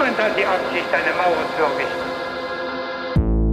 [0.00, 2.08] Niemand hat die Absicht, eine Mauer zu errichten.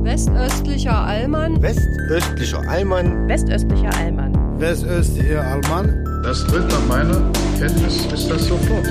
[0.06, 1.62] Westöstlicher Allmann.
[1.62, 3.28] Westöstlicher Allmann.
[3.28, 4.58] Westöstlicher Allmann.
[4.58, 6.06] Westöstlicher Allmann.
[6.24, 7.22] Das tritt nach meiner
[7.60, 8.88] Kenntnis ist das sofort.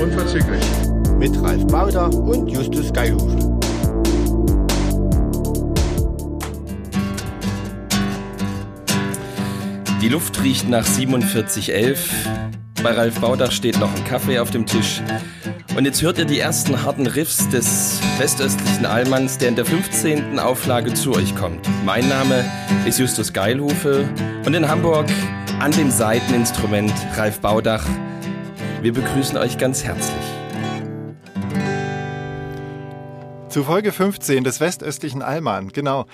[0.00, 0.64] Unverzüglich.
[1.18, 3.36] Mit Ralf Bauder und Justus Geilhufe.
[10.00, 12.45] Die Luft riecht nach 4711.
[12.82, 15.00] Bei Ralf Baudach steht noch ein Kaffee auf dem Tisch.
[15.76, 20.38] Und jetzt hört ihr die ersten harten Riffs des westöstlichen Allmanns, der in der 15.
[20.38, 21.68] Auflage zu euch kommt.
[21.84, 22.44] Mein Name
[22.86, 24.08] ist Justus Geilhufe
[24.44, 25.06] und in Hamburg
[25.60, 27.84] an dem Seiteninstrument Ralf Baudach.
[28.82, 30.14] Wir begrüßen euch ganz herzlich.
[33.48, 36.06] Zu Folge 15 des westöstlichen Allmann, genau.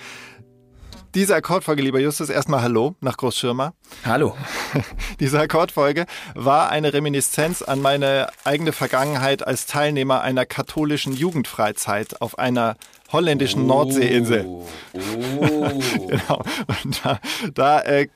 [1.15, 3.75] Diese Akkordfolge, lieber Justus, erstmal Hallo nach Großschirmer.
[4.03, 4.35] Hallo.
[5.19, 12.39] Diese Akkordfolge war eine Reminiszenz an meine eigene Vergangenheit als Teilnehmer einer katholischen Jugendfreizeit auf
[12.39, 12.77] einer
[13.11, 14.45] holländischen Nordseeinsel.
[14.45, 14.67] Oh.
[16.07, 16.41] Genau.
[16.83, 17.19] Und da,
[17.53, 18.07] da äh,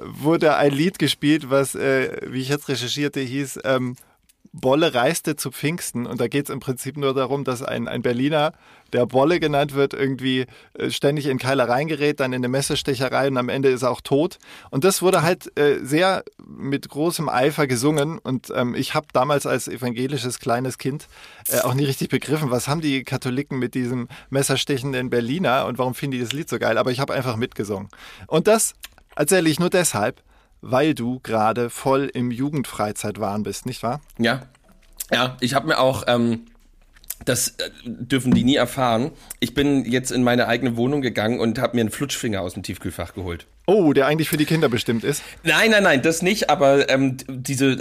[0.00, 3.96] wurde ein Lied gespielt, was, äh, wie ich jetzt recherchierte, hieß ähm,
[4.52, 6.06] Bolle reiste zu Pfingsten.
[6.06, 8.52] Und da geht es im Prinzip nur darum, dass ein, ein Berliner,
[8.92, 13.36] der Bolle genannt wird, irgendwie äh, ständig in Keilereien gerät, dann in eine Messerstecherei und
[13.36, 14.38] am Ende ist er auch tot.
[14.70, 18.18] Und das wurde halt äh, sehr mit großem Eifer gesungen.
[18.18, 21.08] Und ähm, ich habe damals als evangelisches kleines Kind
[21.48, 25.94] äh, auch nie richtig begriffen, was haben die Katholiken mit diesem messerstechenden Berliner und warum
[25.94, 26.78] finden die das Lied so geil.
[26.78, 27.88] Aber ich habe einfach mitgesungen.
[28.26, 28.74] Und das
[29.16, 30.22] erzähle ich nur deshalb,
[30.60, 34.00] weil du gerade voll im Jugendfreizeitwahn bist, nicht wahr?
[34.18, 34.42] Ja,
[35.12, 36.46] ja, ich habe mir auch, ähm,
[37.24, 39.10] das äh, dürfen die nie erfahren.
[39.40, 42.62] Ich bin jetzt in meine eigene Wohnung gegangen und habe mir einen Flutschfinger aus dem
[42.62, 43.46] Tiefkühlfach geholt.
[43.66, 45.22] Oh, der eigentlich für die Kinder bestimmt ist.
[45.44, 46.50] Nein, nein, nein, das nicht.
[46.50, 47.78] Aber ähm, diese,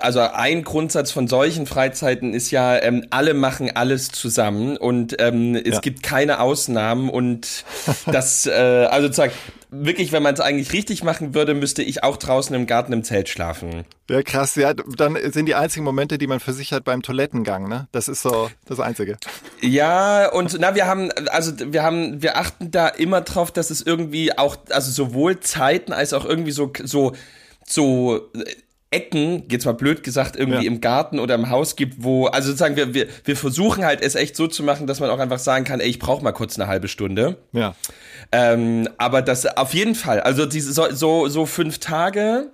[0.00, 5.54] also ein Grundsatz von solchen Freizeiten ist ja, ähm, alle machen alles zusammen und ähm,
[5.54, 5.80] es Ja.
[5.80, 7.64] gibt keine Ausnahmen und
[8.06, 9.32] das, äh, also sozusagen
[9.70, 13.04] wirklich, wenn man es eigentlich richtig machen würde, müsste ich auch draußen im Garten im
[13.04, 13.84] Zelt schlafen.
[14.08, 14.56] Ja, krass.
[14.56, 17.88] Ja, dann sind die einzigen Momente, die man für sich hat beim Toilettengang, ne?
[17.92, 19.16] Das ist so das Einzige.
[19.60, 23.80] Ja, und na, wir haben, also wir haben, wir achten da immer drauf, dass es
[23.82, 27.12] irgendwie auch, also sowohl Zeiten als auch irgendwie so, so,
[27.64, 28.44] so äh,
[28.92, 30.66] Ecken, jetzt mal blöd gesagt, irgendwie Ja.
[30.66, 34.16] im Garten oder im Haus gibt, wo, also sozusagen, wir, wir, wir versuchen halt es
[34.16, 36.58] echt so zu machen, dass man auch einfach sagen kann, ey, ich brauche mal kurz
[36.58, 37.36] eine halbe Stunde.
[37.52, 37.74] Ja.
[38.32, 42.50] Ähm, aber das auf jeden Fall, also diese so, so, so fünf Tage,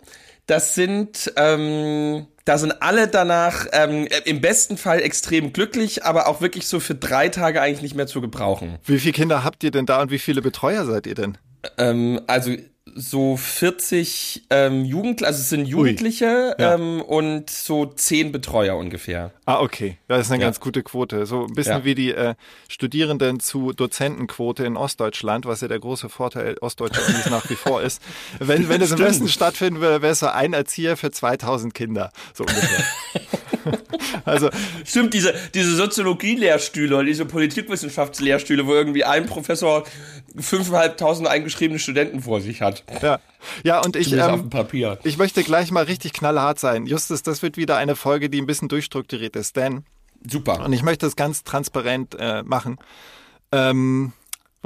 [0.46, 6.40] das sind, ähm, da sind alle danach ähm, im besten Fall extrem glücklich, aber auch
[6.40, 8.78] wirklich so für drei Tage eigentlich nicht mehr zu gebrauchen.
[8.84, 11.38] Wie viele Kinder habt ihr denn da und wie viele Betreuer seid ihr denn?
[11.78, 12.52] Ähm, also
[12.98, 16.74] so 40 ähm, Jugendliche, also es sind Jugendliche Ja.
[16.74, 19.32] ähm, und so 10 Betreuer ungefähr.
[19.44, 19.98] Ah, okay.
[20.08, 20.46] Das ist eine Ja.
[20.46, 21.26] ganz gute Quote.
[21.26, 21.84] So ein bisschen Ja.
[21.84, 22.34] wie die äh,
[22.68, 27.82] Studierenden zu Dozentenquote in Ostdeutschland, was ja der große Vorteil ostdeutscher Unis nach wie vor
[27.82, 28.00] ist.
[28.38, 28.98] Wenn, wenn es im.
[28.98, 32.10] Westen stattfinden würde, wäre es so ein Erzieher für 2000 Kinder.
[32.32, 32.84] So ungefähr.
[34.24, 34.50] also,
[34.84, 39.84] Stimmt, diese, diese Soziologie-Lehrstühle und diese Politikwissenschaftslehrstühle, wo irgendwie ein Professor
[40.36, 42.84] 5.500 eingeschriebene Studenten vor sich hat.
[43.02, 43.18] ja.
[43.62, 44.50] Ja, und ich, ähm,
[45.04, 46.86] ich möchte gleich mal richtig knallhart sein.
[46.86, 49.84] Justus, das wird wieder eine Folge, die ein bisschen durchstrukturiert ist, denn
[50.28, 50.64] Super.
[50.64, 52.78] Und ich möchte es ganz transparent äh, machen.
[53.52, 54.12] Ähm,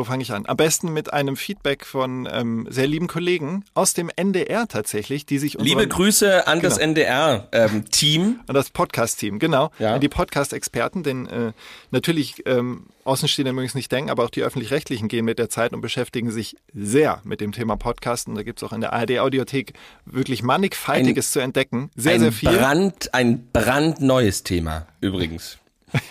[0.01, 0.47] wo fange ich an?
[0.47, 5.39] Am besten mit einem Feedback von ähm, sehr lieben Kollegen aus dem NDR tatsächlich, die
[5.39, 6.89] sich Liebe Grüße an das Genau.
[6.93, 8.41] NDR-Team.
[8.47, 9.71] an das Podcast-Team, genau.
[9.79, 9.97] Ja.
[9.97, 11.53] An die Podcast-Experten, denn äh,
[11.91, 15.75] natürlich ähm, Außenstehende mögen es nicht denken, aber auch die Öffentlich-Rechtlichen gehen mit der Zeit
[15.75, 18.35] und beschäftigen sich sehr mit dem Thema Podcasten.
[18.35, 19.75] Da gibt es auch in der ARD-Audiothek
[20.07, 21.91] wirklich mannigfaltiges zu entdecken.
[21.95, 22.57] Sehr, ein sehr viel.
[22.57, 25.59] Brand, ein brandneues Thema übrigens.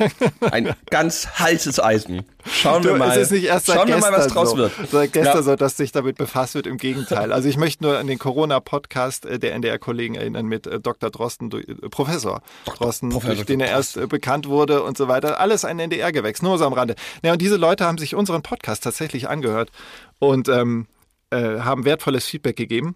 [0.51, 2.25] Ein ganz heißes Eisen.
[2.45, 3.11] Schauen wir Du, mal.
[3.11, 4.57] es ist nicht erst seit Schauen wir mal, was draus so.
[4.57, 4.71] wird.
[4.91, 5.43] Seit gestern Ja.
[5.43, 6.67] so, dass sich damit befasst wird.
[6.67, 7.31] Im Gegenteil.
[7.31, 11.09] Also ich möchte nur an den Corona-Podcast äh, der NDR-Kollegen erinnern mit äh, Dr.
[11.09, 15.39] Drosten, äh, Professor Drosten, Professor durch den er erst bekannt wurde und so weiter.
[15.39, 16.95] Alles ein NDR-Gewächs, nur so am Rande.
[17.23, 19.71] Ja, und diese Leute haben sich unseren Podcast tatsächlich angehört
[20.19, 20.87] und ähm,
[21.31, 22.95] äh, haben wertvolles Feedback gegeben.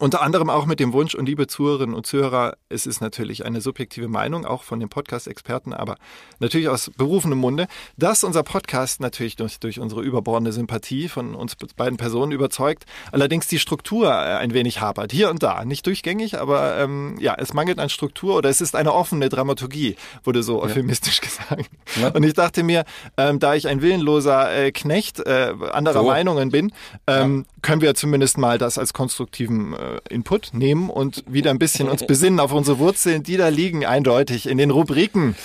[0.00, 3.60] Unter anderem auch mit dem Wunsch und liebe Zuhörerinnen und Zuhörer, es ist natürlich eine
[3.60, 5.96] subjektive Meinung, auch von den Podcast-Experten, aber
[6.38, 7.66] natürlich aus berufenem Munde,
[7.98, 13.46] dass unser Podcast natürlich durch, durch unsere überbordende Sympathie von uns beiden Personen überzeugt, allerdings
[13.46, 15.12] die Struktur äh, ein wenig hapert.
[15.12, 18.74] Hier und da, nicht durchgängig, aber ähm, ja, es mangelt an Struktur oder es ist
[18.76, 21.68] eine offene Dramaturgie, wurde so euphemistisch gesagt.
[22.00, 22.08] Ja.
[22.08, 22.86] Und ich dachte mir,
[23.18, 26.06] ähm, da ich ein willenloser äh, Knecht äh, anderer So.
[26.06, 26.72] Meinungen bin,
[27.06, 31.88] ähm, können wir zumindest mal das als konstruktiven äh, Input nehmen und wieder ein bisschen
[31.88, 35.36] uns besinnen auf unsere Wurzeln, die da liegen eindeutig in den Rubriken.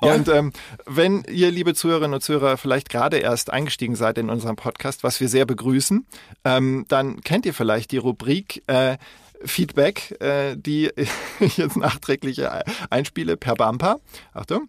[0.00, 0.14] Ja.
[0.14, 0.52] Und ähm,
[0.86, 5.20] wenn ihr, liebe Zuhörerinnen und Zuhörer, vielleicht gerade erst eingestiegen seid in unserem Podcast, was
[5.20, 6.06] wir sehr begrüßen,
[6.44, 8.96] ähm, dann kennt ihr vielleicht die Rubrik äh,
[9.44, 10.90] Feedback, äh, die
[11.40, 13.98] ich jetzt nachträglich äh, einspiele per Bumper.
[14.32, 14.68] Achtung.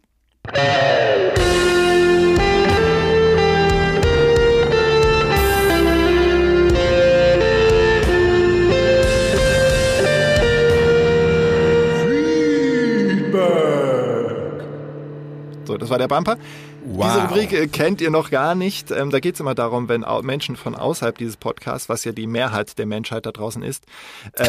[15.69, 16.35] So, das war der Bumper.
[16.83, 17.05] Wow.
[17.05, 18.89] Diese Rubrik äh, kennt ihr noch gar nicht.
[18.89, 22.25] Ähm, da geht es immer darum, wenn Menschen von außerhalb dieses Podcasts, was ja die
[22.25, 23.85] Mehrheit der Menschheit da draußen ist,
[24.33, 24.47] äh,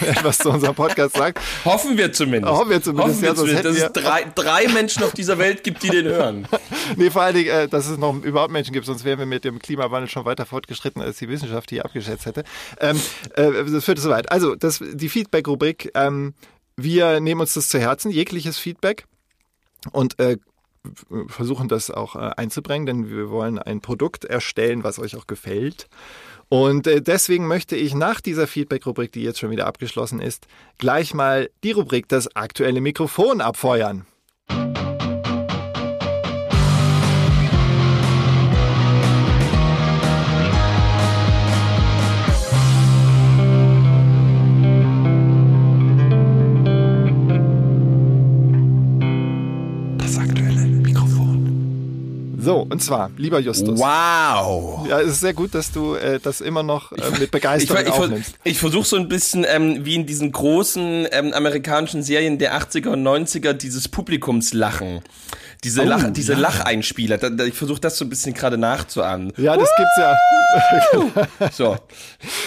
[0.06, 1.40] etwas zu unserem Podcast sagt.
[1.64, 2.54] Hoffen wir zumindest.
[2.54, 5.64] Hoffen wir zumindest, Hoffen wir ja, zumindest dass es drei, drei Menschen auf dieser Welt
[5.64, 6.46] gibt, die den hören.
[6.96, 9.44] Nee, vor allen Dingen, äh, dass es noch überhaupt Menschen gibt, sonst wären wir mit
[9.44, 12.44] dem Klimawandel schon weiter fortgeschritten, als die Wissenschaft hier abgeschätzt hätte.
[12.78, 13.00] Ähm,
[13.34, 14.30] äh, das führt zu weit.
[14.30, 16.34] Also, das, die Feedback-Rubrik, ähm,
[16.76, 19.06] wir nehmen uns das zu Herzen, jegliches Feedback.
[19.92, 20.38] Und äh,
[21.28, 25.88] versuchen das auch äh, einzubringen, denn wir wollen ein Produkt erstellen, was euch auch gefällt.
[26.48, 30.46] Und äh, deswegen möchte ich nach dieser Feedback-Rubrik, die jetzt schon wieder abgeschlossen ist,
[30.78, 34.06] gleich mal die Rubrik das aktuelle Mikrofon abfeuern.
[52.44, 53.80] So, und zwar, lieber Justus.
[53.80, 54.86] Wow.
[54.88, 57.82] Ja, es ist sehr gut, dass du äh, das immer noch äh, mit Ich, Begeisterung
[57.82, 58.34] ich, aufnimmst.
[58.44, 62.88] ich versuche so ein bisschen ähm, wie in diesen großen ähm, amerikanischen Serien der 80er
[62.88, 65.00] und 90er dieses Publikumslachen.
[65.64, 66.38] Diese, Oh, Lach, diese ja.
[66.38, 67.18] Lacheinspieler.
[67.18, 69.32] Da, da, ich versuche das so ein bisschen gerade nachzuahmen.
[69.38, 71.48] Ja, das gibt's ja.
[71.52, 71.76] So.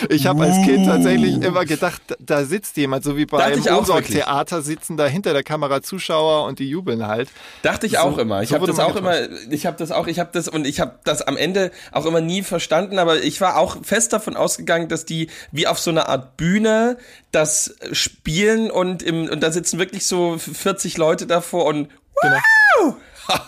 [0.09, 4.03] Ich habe als Kind tatsächlich immer gedacht, da sitzt jemand, so wie Dachte beim.
[4.03, 7.29] Theater sitzen da hinter der Kamera Zuschauer und die jubeln halt.
[7.63, 8.41] Dachte ich So- auch immer.
[8.43, 9.15] Ich so habe das auch immer,
[9.49, 12.21] ich habe das auch, ich habe das und ich habe das am Ende auch immer
[12.21, 16.07] nie verstanden, aber ich war auch fest davon ausgegangen, dass die wie auf so einer
[16.07, 16.97] Art Bühne
[17.31, 21.89] das spielen und im und da sitzen wirklich so 40 Leute davor und
[22.21, 22.97] Genau.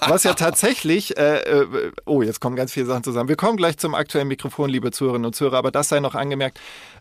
[0.08, 3.30] Was ja tatsächlich, äh, äh, oh, jetzt kommen ganz viele Sachen zusammen.
[3.30, 6.60] Wir kommen gleich zum aktuellen Mikrofon, liebe Zuhörerinnen und Zuhörer, aber das sei noch angemerkt.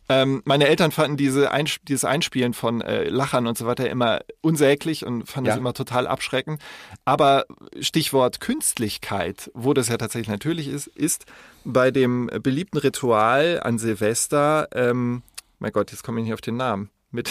[0.09, 4.21] Ähm, meine Eltern fanden diese Einsp dieses Einspielen von äh, Lachern und so weiter immer
[4.41, 5.53] unsäglich und fanden Ja.
[5.55, 6.63] das immer total abschreckend.
[7.05, 7.45] Aber
[7.81, 11.27] Stichwort Künstlichkeit, wo das ja tatsächlich natürlich ist, ist
[11.65, 15.23] bei dem beliebten Ritual an Silvester, ähm,
[15.59, 17.31] mein Gott, jetzt komme ich nicht auf den Namen, mit,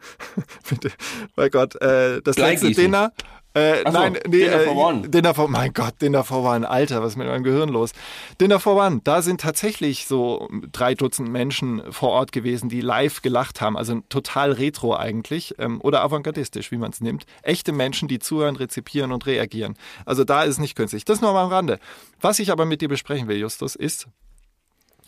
[0.70, 0.92] mit
[1.36, 2.72] mein Gott, äh, das letzte.
[2.72, 3.12] Dinner.
[3.54, 5.08] Äh, so, nein, nee, Dinner for äh, One.
[5.08, 7.92] Dinner for, mein Gott, Dinner for One, Alter, was ist mit meinem Gehirn los?
[8.40, 13.20] Dinner for One, da sind tatsächlich so drei Dutzend Menschen vor Ort gewesen, die live
[13.20, 17.26] gelacht haben, also total retro eigentlich ähm, oder avantgardistisch, wie man es nimmt.
[17.42, 19.76] Echte Menschen, die zuhören, rezipieren und reagieren.
[20.06, 21.04] Also da ist es nicht künstlich.
[21.04, 21.78] Das nur mal am Rande.
[22.20, 24.08] Was ich aber mit dir besprechen will, Justus, ist,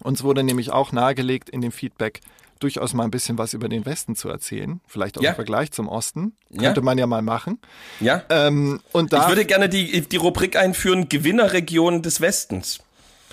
[0.03, 2.21] uns wurde nämlich auch nahegelegt in dem Feedback,
[2.61, 4.81] durchaus mal ein bisschen was über den Westen zu erzählen.
[4.87, 5.31] Vielleicht auch Ja.
[5.31, 6.37] im Vergleich zum Osten.
[6.51, 6.63] Ja.
[6.63, 7.59] Könnte man ja mal machen.
[8.01, 8.23] ja.
[8.31, 12.79] Ähm, und da Ich würde gerne die, die Rubrik einführen, Gewinnerregionen des Westens.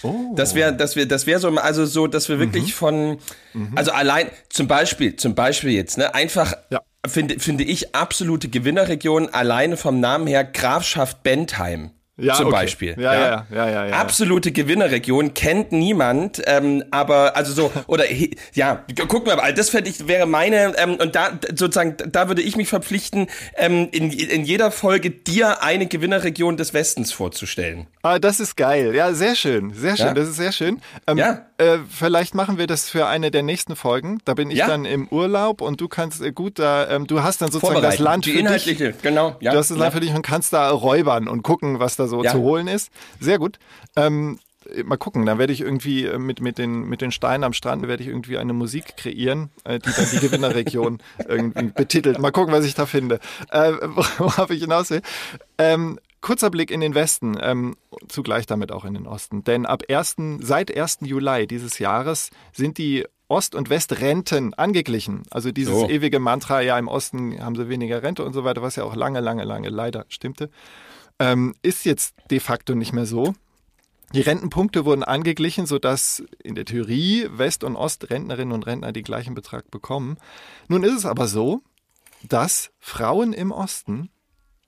[0.04, 0.34] Oh.
[0.36, 2.40] Das wäre, das wäre, das wäre so, also so, dass wir Mhm.
[2.40, 3.20] wirklich von,
[3.76, 6.82] also allein, zum Beispiel, zum Beispiel jetzt, ne, einfach, Ja.
[7.08, 11.92] finde, finde ich absolute Gewinnerregion alleine vom Namen her Grafschaft Bentheim.
[12.22, 12.56] Ja, zum okay.
[12.56, 12.96] Beispiel.
[13.00, 13.94] Ja, ja, ja, ja, ja.
[13.96, 18.06] Absolute Gewinnerregion kennt niemand, ähm, aber also so oder
[18.54, 19.54] ja, wir mal.
[19.54, 23.90] Das fände ich wäre meine ähm, und da sozusagen da würde ich mich verpflichten, ähm,
[23.92, 27.88] in, in jeder Folge dir eine Gewinnerregion des Westens vorzustellen.
[28.04, 28.94] Ah, das ist geil.
[28.96, 29.74] Ja, sehr schön.
[29.74, 30.08] Sehr schön.
[30.08, 30.14] Ja.
[30.14, 30.82] Das ist sehr schön.
[31.08, 31.46] Ähm, Ja.
[31.58, 34.20] äh, vielleicht machen wir das für eine der nächsten Folgen.
[34.26, 34.68] Da bin ich Ja.
[34.68, 38.00] dann im Urlaub und du kannst äh, gut da, ähm, du hast dann sozusagen das.
[38.00, 38.94] Land die für dich.
[39.02, 39.36] genau.
[39.40, 42.08] Ja, Du hast das Land für dich und kannst da räubern und gucken, was da
[42.12, 42.32] so Ja.
[42.32, 42.92] zu holen ist.
[43.20, 43.58] Sehr gut.
[43.96, 44.38] Ähm,
[44.86, 47.88] mal gucken, dann werde ich irgendwie äh, mit, mit, den, mit den Steinen am Strand
[47.88, 52.20] werde ich irgendwie eine Musik kreieren, äh, die dann die Gewinnerregion irgendwie betitelt.
[52.20, 53.20] Mal gucken, was ich da finde.
[53.50, 53.72] Äh,
[54.20, 55.02] worauf ich hinaus will.
[55.58, 57.76] Ähm, kurzer Blick in den Westen, ähm,
[58.08, 59.44] zugleich damit auch in den Osten.
[59.44, 61.00] Denn ab 1., seit 1.
[61.02, 65.24] Juli dieses Jahres sind die Ost- und Westrenten angeglichen.
[65.32, 65.90] Also dieses So.
[65.90, 68.94] ewige Mantra, ja, im Osten haben sie weniger Rente und so weiter, was ja auch
[68.96, 70.50] lange, lange, lange leider stimmte,
[71.22, 73.36] ähm, ist jetzt de facto nicht mehr so.
[74.14, 79.36] Die Rentenpunkte wurden angeglichen, sodass in der Theorie West- und Ostrentnerinnen und Rentner die gleichen
[79.36, 80.18] Betrag bekommen.
[80.68, 81.62] Nun ist es aber so,
[82.28, 84.10] dass Frauen im Osten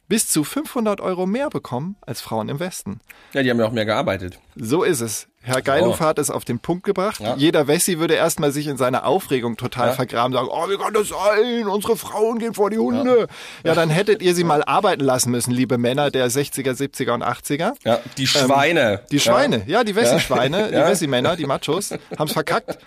[0.07, 3.00] bis zu 500 Euro mehr bekommen als Frauen im Westen.
[3.33, 4.38] Ja, die haben ja auch mehr gearbeitet.
[4.55, 5.27] So ist es.
[5.45, 7.19] Herr Geilhofer hat es auf den Punkt gebracht.
[7.19, 7.36] Ja.
[7.36, 9.93] Jeder Wessi würde erstmal sich in seiner Aufregung total Ja.
[9.93, 11.67] vergraben, sagen, oh, wie kann das sein?
[11.67, 13.27] Unsere Frauen gehen vor die Hunde.
[13.65, 17.24] Ja, dann hättet ihr sie mal arbeiten lassen müssen, liebe Männer der 60er, 70er und
[17.24, 17.74] 80er.
[17.83, 18.93] Ja, die Schweine.
[18.93, 20.83] Ähm, Die Schweine, ja, die Wessi-Schweine, Ja.
[20.86, 22.77] die Wessi-Männer, die Machos, haben's verkackt.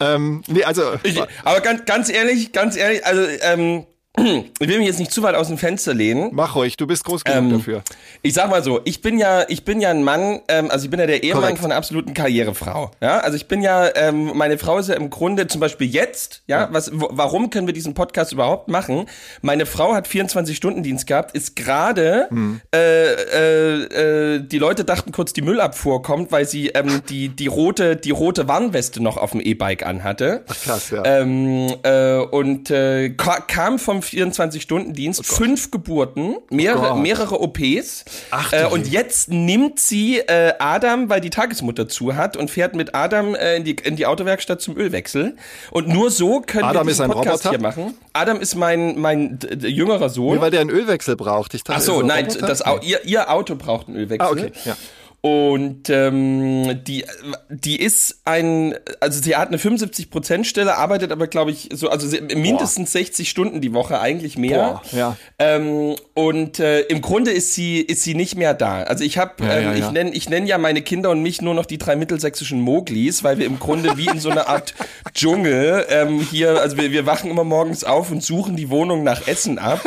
[0.00, 4.86] Ähm, nee, also, Ich, aber ganz, ganz ehrlich, ganz ehrlich, also ähm, ich will mich
[4.88, 6.28] jetzt nicht zu weit aus dem Fenster lehnen.
[6.32, 7.82] mach ruhig, du bist groß genug Ähm, dafür.
[8.20, 10.90] Ich sag mal so, ich bin ja, ich bin ja ein Mann, ähm, also ich
[10.90, 11.58] bin ja der Ehemann Korrekt.
[11.60, 12.90] von einer absoluten Karrierefrau.
[13.00, 16.42] Ja, also ich bin ja, ähm, meine Frau ist ja im Grunde zum Beispiel jetzt,
[16.46, 19.06] ja, was, wo, warum können wir diesen Podcast überhaupt machen?
[19.40, 22.60] Meine Frau hat 24 Stunden Dienst gehabt, ist gerade, Hm.
[22.74, 27.46] äh, äh, äh, die Leute dachten kurz, die Müllabfuhr kommt, weil sie ähm, die die
[27.46, 30.44] rote die rote Warnweste noch auf dem E-Bike anhatte.
[30.64, 31.02] krass, ja.
[31.04, 36.98] Ähm, äh, und äh, ka- kam vom 24-Stunden-Dienst, fünf Geburten, mehrere, Gott.
[36.98, 38.04] mehrere OPs.
[38.30, 42.74] Ach äh, und jetzt nimmt sie äh, Adam, weil die Tagesmutter zu hat, und fährt
[42.74, 45.36] mit Adam äh, in, die, in die Autowerkstatt zum Ölwechsel.
[45.70, 47.50] Und nur so können Adam wir diesen Podcast Roboter?
[47.50, 47.94] hier machen.
[48.12, 50.36] Adam ist mein, mein jüngerer Sohn.
[50.36, 51.54] Nee, weil der einen Ölwechsel braucht.
[51.54, 54.26] Ich dachte, Ach so, nein, das, ihr, ihr Auto braucht einen Ölwechsel.
[54.26, 54.76] Ah, okay, ja.
[55.24, 57.04] Und ähm, die,
[57.48, 62.08] die ist ein, also sie hat eine 75% Stelle, arbeitet aber, glaube ich, so, also
[62.34, 64.82] mindestens 60 Stunden die Woche, eigentlich mehr.
[64.90, 65.16] Boah, ja.
[65.38, 68.82] Ähm, und äh, im Grunde ist sie, ist sie nicht mehr da.
[68.82, 69.86] Also ich habe, Ja, ähm, ja, ja.
[69.86, 73.22] ich nenne ich nenn ja meine Kinder und mich nur noch die drei mittelsächsischen Moglis,
[73.22, 74.74] weil wir im Grunde wie in so einer Art
[75.14, 79.28] Dschungel ähm, hier, also wir, wir wachen immer morgens auf und suchen die Wohnung nach
[79.28, 79.80] Essen ab,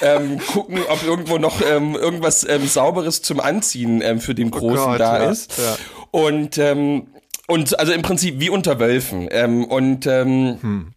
[0.00, 4.71] ähm, gucken, ob irgendwo noch ähm, irgendwas ähm, Sauberes zum Anziehen ähm, für den Großen
[4.76, 5.58] Gott, da ja, ist.
[5.58, 5.76] ja.
[6.10, 7.06] Und ähm,
[7.48, 9.28] und also im Prinzip wie unter Wölfen.
[9.30, 10.92] Ähm, und ähm, Hm.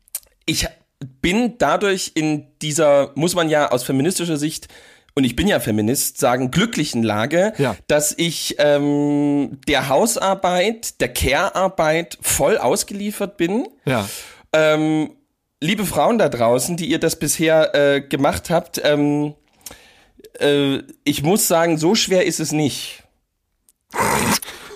[0.45, 0.67] ich
[1.21, 4.67] bin dadurch in dieser, muss man ja aus feministischer Sicht,
[5.17, 7.75] und ich bin ja Feminist, sagen, glücklichen Lage, Ja.
[7.87, 13.67] dass ich ähm, der Hausarbeit, der Care-Arbeit voll ausgeliefert bin.
[13.85, 14.07] Ja.
[14.51, 15.11] Ähm,
[15.61, 19.35] liebe Frauen da draußen, die ihr das bisher äh, gemacht habt, ähm,
[20.39, 23.03] äh, ich muss sagen, so schwer ist es nicht.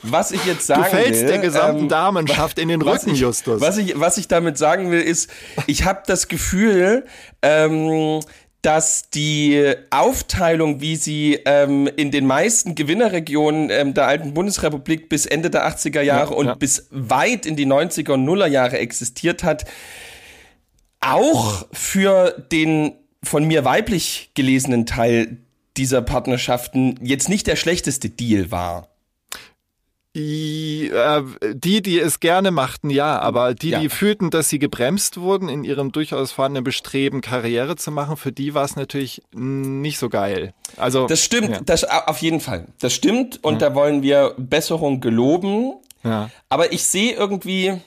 [0.03, 3.19] Was ich jetzt Du sagen fällst will, der gesamten ähm, Damenschaft in den Rücken, ich,
[3.19, 3.61] Justus.
[3.61, 5.29] Was ich, was ich damit sagen will, ist,
[5.67, 7.05] ich habe das Gefühl,
[7.41, 8.21] ähm,
[8.61, 15.25] dass die Aufteilung, wie sie ähm, in den meisten Gewinnerregionen ähm, der alten Bundesrepublik bis
[15.25, 16.55] Ende der 80er Jahre Ja, und ja.
[16.55, 19.65] bis weit in die 90er und Nuller Jahre existiert hat,
[20.99, 25.37] auch für den von mir weiblich gelesenen Teil
[25.77, 28.88] dieser Partnerschaften jetzt nicht der schlechteste Deal war.
[30.15, 31.21] Die, äh,
[31.53, 33.79] die, die es gerne machten, ja, aber die, Ja.
[33.79, 38.31] die fühlten, dass sie gebremst wurden in ihrem durchaus vorhandenen Bestreben, Karriere zu machen, für
[38.31, 40.53] die war es natürlich nicht so geil.
[40.77, 41.61] Also Das stimmt, Ja.
[41.63, 42.65] das auf jeden Fall.
[42.79, 45.73] Das stimmt und da wollen wir Besserung geloben.
[46.03, 46.29] Ja.
[46.49, 47.79] Aber ich sehe irgendwie.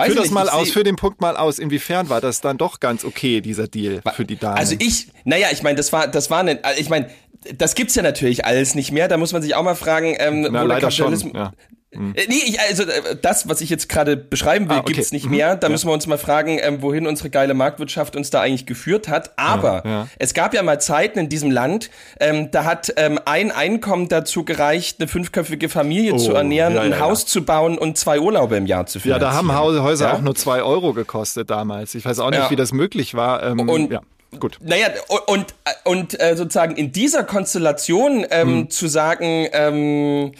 [0.00, 1.58] Weiß Führ das mal aus, für den Punkt mal aus.
[1.58, 4.56] Inwiefern war das dann doch ganz okay, dieser Deal für die Damen?
[4.56, 7.10] Also ich, naja, ich meine, das war, das war eine, ich meine,
[7.54, 9.08] das gibt's ja natürlich alles nicht mehr.
[9.08, 11.32] Da muss man sich auch mal fragen, ähm, Na, wo der leider schon, Kapitalismus.
[11.34, 11.52] ja.
[11.92, 14.92] Äh, Nee, ich, also äh, das, was ich jetzt gerade beschreiben will, Ah, okay.
[14.92, 15.30] gibt's nicht Mhm.
[15.32, 15.56] mehr.
[15.56, 19.08] Da müssen wir uns mal fragen, ähm, wohin unsere geile Marktwirtschaft uns da eigentlich geführt
[19.08, 19.32] hat.
[19.36, 20.08] Aber Ja, ja.
[20.20, 24.44] es gab ja mal Zeiten in diesem Land, ähm, da hat ähm, ein Einkommen dazu
[24.44, 27.02] gereicht, eine fünfköpfige Familie zu Oh, ernähren, ja, ein ja, ja.
[27.02, 29.30] Haus zu bauen und zwei Urlaube im Jahr zu ja, finanzieren.
[29.32, 30.14] da haben Häuser Ja?
[30.14, 31.96] auch nur zwei Euro gekostet damals.
[31.96, 32.50] Ich weiß auch nicht, Ja.
[32.50, 33.42] wie das möglich war.
[33.42, 34.00] Ähm, Und- ja,
[34.38, 34.58] gut.
[34.62, 35.54] Naja, und, und,
[35.84, 38.70] und äh, sozusagen in dieser Konstellation ähm, Hm.
[38.70, 40.32] zu sagen, ähm,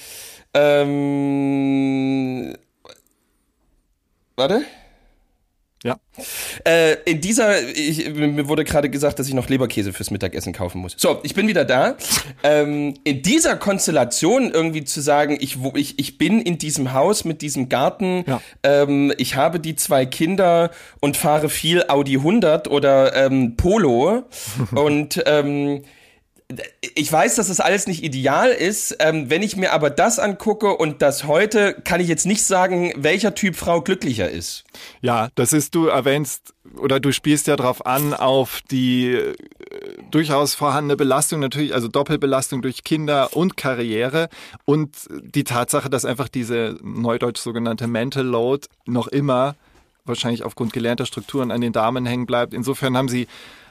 [0.54, 2.54] ähm,
[4.36, 4.62] warte.
[5.82, 5.96] Ja.
[6.66, 10.78] Äh, in dieser, ich, mir wurde gerade gesagt, dass ich noch Leberkäse fürs Mittagessen kaufen
[10.82, 10.94] muss.
[10.98, 11.96] So, ich bin wieder da.
[12.42, 17.24] ähm, in dieser Konstellation irgendwie zu sagen, ich, wo, ich, ich bin in diesem Haus
[17.24, 18.42] mit diesem Garten, Ja.
[18.62, 24.24] ähm, ich habe die zwei Kinder und fahre viel Audi 100 oder ähm, Polo
[24.74, 25.82] und ähm,
[26.94, 28.96] ich weiß, dass das alles nicht ideal ist.
[28.98, 32.92] Ähm, wenn ich mir aber das angucke und das heute, kann ich jetzt nicht sagen,
[32.96, 34.64] welcher Typ Frau glücklicher ist.
[35.00, 39.34] Ja, das ist, du erwähnst oder du spielst ja drauf an, auf die äh,
[40.10, 44.28] durchaus vorhandene Belastung, natürlich, also Doppelbelastung durch Kinder und Karriere
[44.64, 49.54] und die Tatsache, dass einfach diese neudeutsch sogenannte Mental Load noch immer
[50.04, 52.54] wahrscheinlich aufgrund gelernter Strukturen an den Damen hängen bleibt.
[52.54, 53.28] Insofern haben sie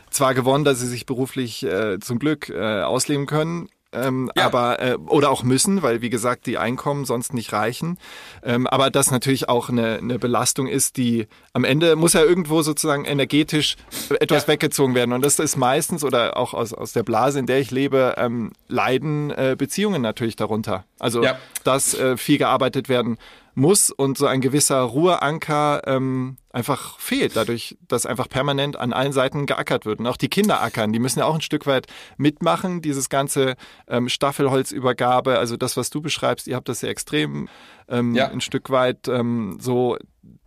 [0.10, 4.46] zwar gewonnen, dass sie sich beruflich äh, zum Glück äh, ausleben können, Ähm, Ja.
[4.46, 7.98] aber äh, oder auch müssen, weil wie gesagt die Einkommen sonst nicht reichen.
[8.44, 12.62] Ähm, aber das natürlich auch eine, eine Belastung ist, die am Ende muss ja irgendwo
[12.62, 13.78] sozusagen energetisch
[14.20, 14.50] etwas Ja.
[14.50, 15.12] weggezogen werden.
[15.12, 18.52] Und das ist meistens oder auch aus, aus der Blase, in der ich lebe, ähm,
[18.68, 20.86] leiden äh, Beziehungen natürlich darunter.
[21.00, 21.40] Also Ja.
[21.64, 23.18] dass äh, viel gearbeitet werden
[23.60, 29.12] muss und so ein gewisser Ruheanker ähm, einfach fehlt, dadurch, dass einfach permanent an allen
[29.14, 30.00] Seiten geackert wird.
[30.00, 31.88] Und auch die Kinder ackern, die müssen ja auch ein Stück weit
[32.18, 33.56] mitmachen, dieses ganze
[33.88, 37.50] ähm, Staffelholzübergabe, also das, was du beschreibst, ihr habt das ja extrem
[37.88, 38.30] ähm, Ja.
[38.30, 39.98] ein Stück weit ähm, so,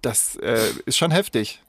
[0.03, 1.61] das äh, ist schon heftig.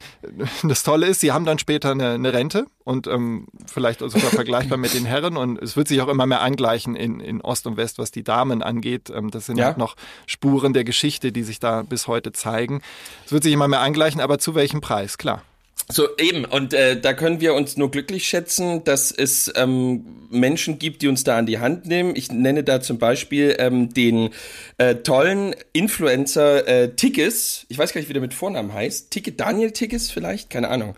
[0.63, 4.77] Das Tolle ist, sie haben dann später eine, eine Rente und ähm, vielleicht sogar vergleichbar
[4.77, 7.77] mit den Herren und es wird sich auch immer mehr angleichen in, in Ost und
[7.77, 9.09] West, was die Damen angeht.
[9.13, 9.65] Ähm, das sind Ja.
[9.65, 12.81] halt noch Spuren der Geschichte, die sich da bis heute zeigen.
[13.25, 15.17] Es wird sich immer mehr angleichen, aber zu welchem Preis?
[15.17, 15.43] Klar.
[15.91, 20.79] So eben, und äh, da können wir uns nur glücklich schätzen, dass es ähm, Menschen
[20.79, 22.15] gibt, die uns da an die Hand nehmen.
[22.15, 24.29] Ich nenne da zum Beispiel ähm, den
[24.77, 29.39] äh, tollen Influencer äh, Tickes, ich weiß gar nicht, wie der mit Vornamen heißt, Ticket
[29.39, 30.95] Daniel Tickes vielleicht, keine Ahnung,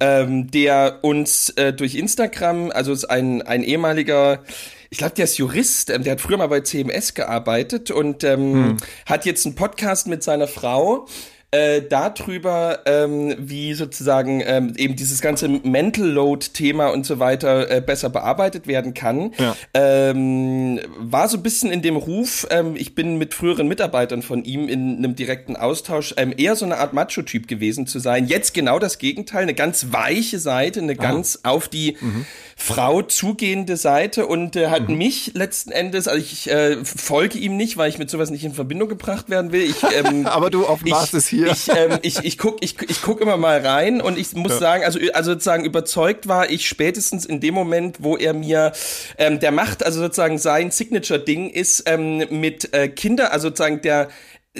[0.00, 4.44] ähm, der uns äh, durch Instagram, also ist ein, ein ehemaliger
[4.90, 8.78] ich glaube, der ist Jurist, ähm, der hat früher mal bei CMS gearbeitet und ähm,
[9.04, 11.06] hat jetzt einen Podcast mit seiner Frau
[11.50, 17.80] äh, darüber, ähm, wie sozusagen ähm, eben dieses ganze Mental Load-Thema und so weiter äh,
[17.80, 19.32] besser bearbeitet werden kann.
[19.38, 19.56] Ja.
[19.72, 24.44] Ähm, war so ein bisschen in dem Ruf, ähm, ich bin mit früheren Mitarbeitern von
[24.44, 28.26] ihm in einem direkten Austausch, ähm, eher so eine Art Macho-Typ gewesen zu sein.
[28.26, 31.96] Jetzt genau das Gegenteil, eine ganz weiche Seite, eine ganz auf die
[32.60, 37.76] Frau zugehende Seite und äh, hat mich letzten Endes, also ich äh, folge ihm nicht,
[37.76, 39.62] weil ich mit sowas nicht in Verbindung gebracht werden will.
[39.62, 41.52] Ich, ähm, Aber du offenbarst es hier.
[41.52, 44.84] Ich, ähm, ich, ich guck, ich, ich guck immer mal rein und ich muss sagen,
[44.84, 48.72] also, also sozusagen überzeugt war ich spätestens in dem Moment, wo er mir,
[49.18, 54.08] ähm, der macht, also sozusagen sein Signature-Ding ist ähm, mit äh, Kinder, also sozusagen der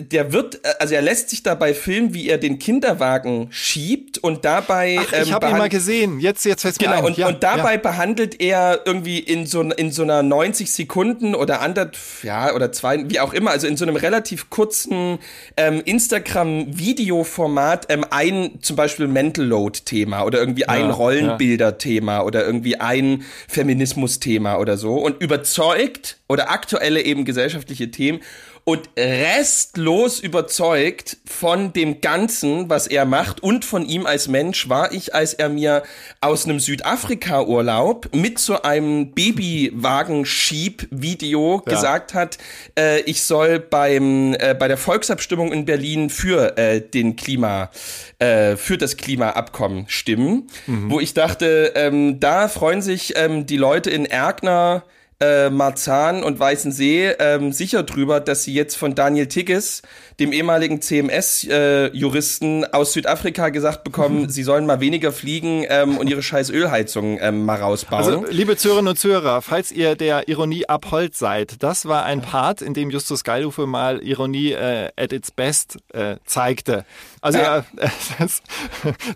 [0.00, 4.44] der wird, äh, also er lässt sich dabei filmen, wie er den Kinderwagen schiebt und
[4.44, 4.98] dabei.
[5.00, 6.20] Ach, ich ähm, habe ihn mal gesehen.
[6.20, 7.04] Jetzt, jetzt fällt's mir Genau, ein.
[7.04, 7.80] und, ja, und dabei ja.
[7.80, 11.90] behandelt er irgendwie in so, in so einer 90 Sekunden oder ander,
[12.22, 15.18] ja, oder zwei, wie auch immer, also in so einem relativ kurzen
[15.56, 22.80] ähm, Instagram-Videoformat ähm, ein zum Beispiel Mental Load-Thema oder irgendwie ein Ja, Rollenbilder-Thema oder irgendwie
[22.80, 28.20] ein Feminismus-Thema oder so und überzeugt oder aktuelle eben gesellschaftliche Themen
[28.68, 34.92] und restlos überzeugt von dem Ganzen, was er macht und von ihm als Mensch war
[34.92, 35.84] ich, als er mir
[36.20, 41.72] aus einem Südafrika-Urlaub mit so einem Babywagenschieb-Video Ja.
[41.72, 42.36] gesagt hat,
[42.78, 47.70] äh, ich soll beim äh, bei der Volksabstimmung in Berlin für äh, den Klima
[48.18, 53.88] äh, für das Klimaabkommen stimmen, wo ich dachte, ähm, da freuen sich ähm, die Leute
[53.88, 54.82] in Erkner
[55.20, 59.82] äh, Marzahn und Weißensee ähm, sicher drüber, dass sie jetzt von Daniel Tigges,
[60.20, 66.22] dem ehemaligen CMS-Juristen aus Südafrika, gesagt bekommen, sie sollen mal weniger fliegen ähm, und ihre
[66.22, 68.04] scheiß Ölheizung ähm, mal rausbauen.
[68.04, 72.62] Also, liebe Zuhörerinnen und Zuhörer, falls ihr der Ironie abhold seid, das war ein Part,
[72.62, 76.84] in dem Justus Geilhufe mal Ironie äh, at its best äh, zeigte.
[77.20, 77.64] Also Ja.
[78.18, 78.42] das,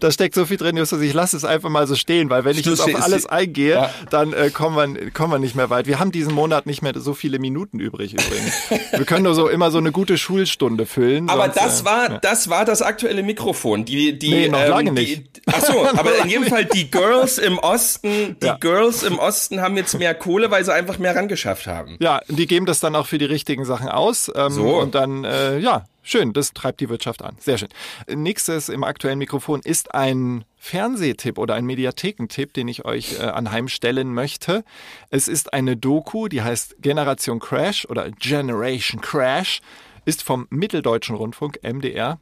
[0.01, 1.01] da steckt so viel drin, Justus.
[1.03, 3.91] Ich lasse es einfach mal so stehen, weil wenn ich jetzt auf alles eingehe, Ja.
[4.11, 5.87] dann äh, kommen, wir, kommen wir nicht mehr weit.
[5.87, 8.55] Wir haben diesen Monat nicht mehr so viele Minuten übrig übrigens.
[8.93, 11.29] wir können nur so immer so eine gute Schulstunde füllen.
[11.29, 13.85] Aber sonst, das äh, war, das war das aktuelle Mikrofon.
[13.85, 15.43] Die, die, Nee, noch ähm, lange die, nicht.
[15.47, 18.57] Ach so, aber in jedem Fall die Girls im Osten, die Ja.
[18.57, 21.97] Girls im Osten haben jetzt mehr Kohle, weil sie einfach mehr rangeschafft haben.
[22.01, 24.31] Ja, die geben das dann auch für die richtigen Sachen aus.
[24.35, 24.79] Ähm, So.
[24.79, 27.37] Und dann, äh, ja, schön, das treibt die Wirtschaft an.
[27.41, 27.69] Sehr schön.
[28.09, 34.15] Nächstes im aktuellen Mikrofon ist ein Fernsehtipp oder ein Mediathekentipp, den ich euch äh, anheimstellen
[34.15, 34.63] möchte.
[35.11, 39.61] Es ist eine Doku, die heißt Generation Crash oder Generation Crash,
[40.05, 42.19] ist vom Mitteldeutschen Rundfunk, MDR,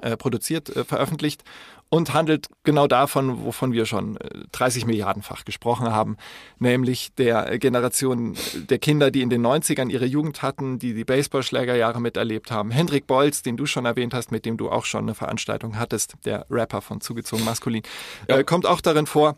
[0.00, 1.42] äh, produziert, äh, veröffentlicht
[1.90, 6.16] und handelt genau davon, wovon wir schon äh, 30 Milliardenfach gesprochen haben,
[6.58, 11.04] nämlich der äh, Generation der Kinder, die in den 90ern ihre Jugend hatten, die die
[11.04, 12.70] Baseballschlägerjahre miterlebt haben.
[12.70, 16.14] Hendrik Bolz, den du schon erwähnt hast, mit dem du auch schon eine Veranstaltung hattest,
[16.24, 17.82] der Rapper von Zugezogen Maskulin,
[18.28, 19.36] äh, kommt auch darin vor.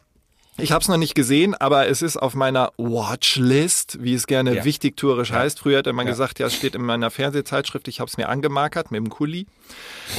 [0.59, 4.55] Ich habe es noch nicht gesehen, aber es ist auf meiner Watchlist, wie es gerne
[4.57, 4.65] Ja.
[4.65, 5.59] wichtigtuerisch heißt.
[5.61, 6.13] Früher hat man Ja.
[6.13, 9.47] gesagt, ja, es steht in meiner Fernsehzeitschrift, ich habe es mir angemarkert mit dem Kuli.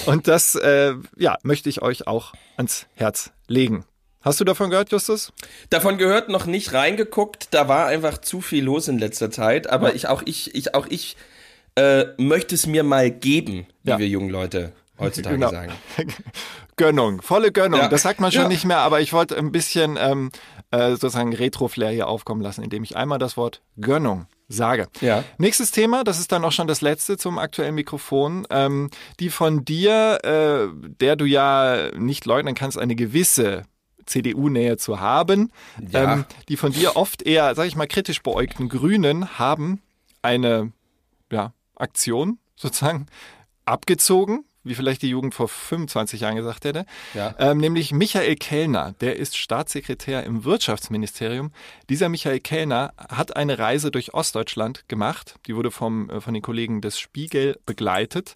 [0.06, 3.86] Und das, äh, ja, möchte ich euch auch ans Herz legen.
[4.22, 5.34] Hast du davon gehört, Justus?
[5.70, 9.94] Davon gehört noch nicht reingeguckt, da war einfach zu viel los in letzter Zeit, aber
[9.96, 11.16] ich auch ich, ich auch ich
[11.76, 13.98] äh, möchte es mir mal geben, wie Ja.
[14.00, 15.50] wir jungen Leute heutzutage Genau.
[15.52, 15.74] sagen.
[16.76, 17.80] Gönnung, volle Gönnung.
[17.80, 17.88] Ja.
[17.88, 18.48] Das sagt man schon Ja.
[18.48, 20.32] nicht mehr, aber ich wollte ein bisschen ähm,
[20.72, 24.88] äh, sozusagen Retro-Flair hier aufkommen lassen, indem ich einmal das Wort Gönnung sage.
[25.02, 25.24] Ja.
[25.38, 28.46] Nächstes Thema, das ist dann auch schon das letzte zum aktuellen Mikrofon.
[28.50, 30.68] Ähm, die von dir, äh,
[31.00, 33.64] der du ja nicht leugnen kannst, eine gewisse
[34.06, 35.52] CDU-Nähe zu haben,
[35.92, 36.14] Ja.
[36.14, 39.82] ähm, die von dir oft eher, sag ich mal, kritisch beäugten Grünen haben
[40.22, 40.72] eine
[41.32, 43.08] ja, Aktion sozusagen
[43.66, 46.86] abgezogen, wie vielleicht die Jugend vor 25 Jahren gesagt hätte.
[47.14, 47.36] Ja.
[47.38, 51.52] Ähm, nämlich Michael Kellner, der ist Staatssekretär im Wirtschaftsministerium.
[51.90, 55.36] Dieser Michael Kellner hat eine Reise durch Ostdeutschland gemacht.
[55.48, 58.36] Die wurde vom, äh, von den Kollegen des Spiegel begleitet.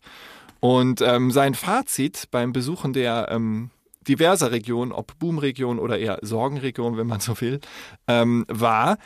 [0.60, 3.70] Und ähm, sein Fazit beim Besuchen der ähm,
[4.08, 7.60] diverser Regionen, ob Boomregion oder eher Sorgenregion, wenn man so will,
[8.08, 8.98] ähm, war,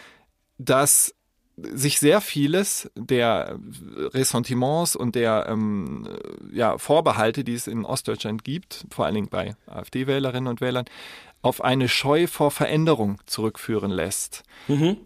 [0.57, 1.13] dass
[1.73, 3.59] sich sehr vieles der
[4.13, 6.07] Ressentiments und der ähm,
[6.51, 10.85] ja, Vorbehalte, die es in Ostdeutschland gibt, vor allen Dingen bei AfD-Wählerinnen und Wählern,
[11.43, 14.43] auf eine Scheu vor Veränderung zurückführen lässt.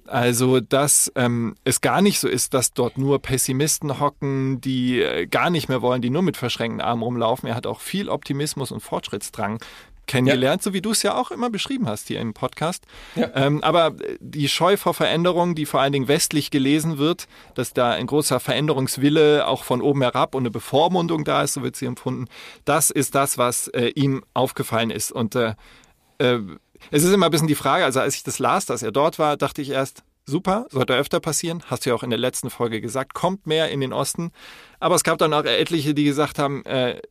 [0.06, 5.28] Also, dass ähm, es gar nicht so ist, dass dort nur Pessimisten hocken, die äh,
[5.28, 7.48] gar nicht mehr wollen, die nur mit verschränkten Armen rumlaufen.
[7.48, 9.60] Er hat auch viel Optimismus und Fortschrittsdrang
[10.08, 12.86] kennengelernt, so wie du es ja auch immer beschrieben hast hier im Podcast.
[13.16, 13.32] Ja.
[13.36, 17.92] Ähm, aber die Scheu vor Veränderung, die vor allen Dingen westlich gelesen wird, dass da
[17.92, 21.86] ein großer Veränderungswille auch von oben herab und eine Bevormundung da ist, so wird sie
[21.86, 22.28] empfunden,
[22.66, 25.12] das ist das, was äh, ihm aufgefallen ist.
[25.12, 25.56] Und äh,
[26.20, 26.40] äh,
[26.92, 29.20] es ist immer ein bisschen die Frage, also als ich das las, dass er dort
[29.20, 32.50] war, dachte ich erst, super, sollte öfter passieren, hast du ja auch in der letzten
[32.50, 34.32] Folge gesagt, kommt mehr in den Osten.
[34.80, 37.02] Aber es gab dann auch etliche, die gesagt haben, äh,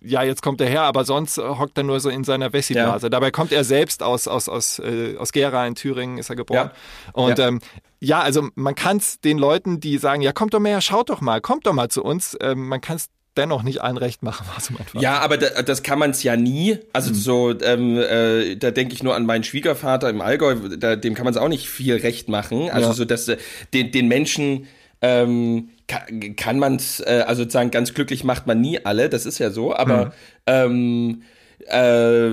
[0.00, 3.10] ja, jetzt kommt er her, aber sonst äh, hockt er nur so in seiner Wessi-Blase.
[3.10, 6.70] Dabei kommt er selbst aus, aus, aus, äh, aus Gera in Thüringen, ist er geboren.
[6.72, 7.12] Ja.
[7.12, 7.48] Und Ja.
[7.48, 7.60] ähm,
[8.00, 11.20] ja, also man kann es den Leuten, die sagen, ja, kommt doch mehr, schaut doch
[11.20, 14.46] mal, kommt doch mal zu uns, ähm, man kann es dennoch nicht allen recht machen,
[14.56, 15.00] was man einfach.
[15.00, 16.78] Ja, aber da, das kann man es ja nie.
[16.92, 21.14] Also so, ähm, äh, da denke ich nur an meinen Schwiegervater im Allgäu, da, dem
[21.14, 22.70] kann man es auch nicht viel recht machen.
[22.70, 22.94] Also Ja.
[22.94, 23.36] so, dass äh,
[23.74, 24.66] den, den Menschen
[25.02, 29.26] ähm, kann, kann man es, äh, also sozusagen ganz glücklich macht man nie alle, das
[29.26, 30.12] ist ja so, aber
[30.46, 31.22] ähm,
[31.68, 32.30] äh,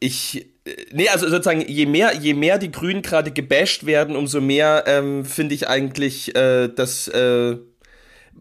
[0.00, 0.46] ich
[0.92, 5.24] Nee, also sozusagen, je mehr, je mehr die Grünen gerade gebasht werden, umso mehr ähm,
[5.24, 7.56] finde ich eigentlich, äh, dass äh,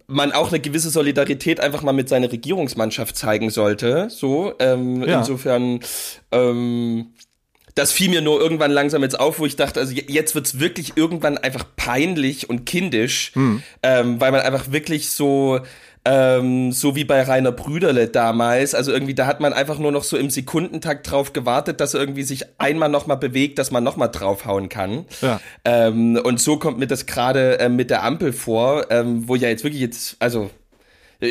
[0.06, 4.10] man auch eine gewisse Solidarität einfach mal mit seiner Regierungsmannschaft zeigen sollte.
[4.12, 5.19] So, ähm, Ja.
[5.19, 5.80] insofern,
[6.32, 7.08] ähm,
[7.75, 10.60] das fiel mir nur irgendwann langsam jetzt auf, wo ich dachte, also je- jetzt wird's
[10.60, 13.31] wirklich irgendwann einfach peinlich und kindisch,
[13.84, 15.60] ähm, weil man einfach wirklich so
[16.03, 20.03] ähm, so wie bei Rainer Brüderle damals, also irgendwie da hat man einfach nur noch
[20.03, 23.84] so im Sekundentakt drauf gewartet, dass er irgendwie sich einmal noch mal bewegt, dass man
[23.84, 25.05] noch mal draufhauen kann.
[25.21, 25.39] Ja.
[25.63, 29.49] Ähm, und so kommt mir das gerade äh, mit der Ampel vor, ähm, wo ja
[29.49, 30.49] jetzt wirklich jetzt, also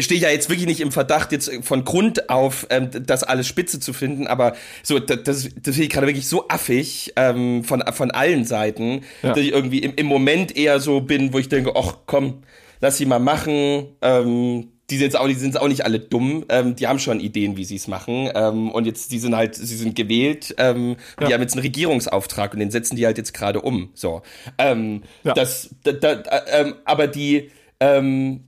[0.00, 3.46] stehe ich ja jetzt wirklich nicht im Verdacht, jetzt von Grund auf ähm, das alles
[3.46, 7.82] spitze zu finden, aber so, das, das, finde ich gerade wirklich so affig ähm, von,
[7.92, 9.30] von allen Seiten, Ja.
[9.30, 12.42] dass ich irgendwie im, im Moment eher so bin, wo ich denke, ach komm,
[12.80, 13.86] lass sie mal machen.
[14.02, 16.44] Ähm, die sind jetzt auch, die sind auch nicht alle dumm.
[16.48, 18.28] Ähm, die haben schon Ideen, wie sie es machen.
[18.34, 20.54] Ähm, und jetzt, die sind halt, sie sind gewählt.
[20.58, 21.28] Ähm, Ja.
[21.28, 23.90] Die haben jetzt einen Regierungsauftrag und den setzen die halt jetzt gerade um.
[23.94, 24.22] So,
[24.58, 25.34] ähm, Ja.
[25.34, 28.44] das, da, da, äh, ähm, aber die, ähm,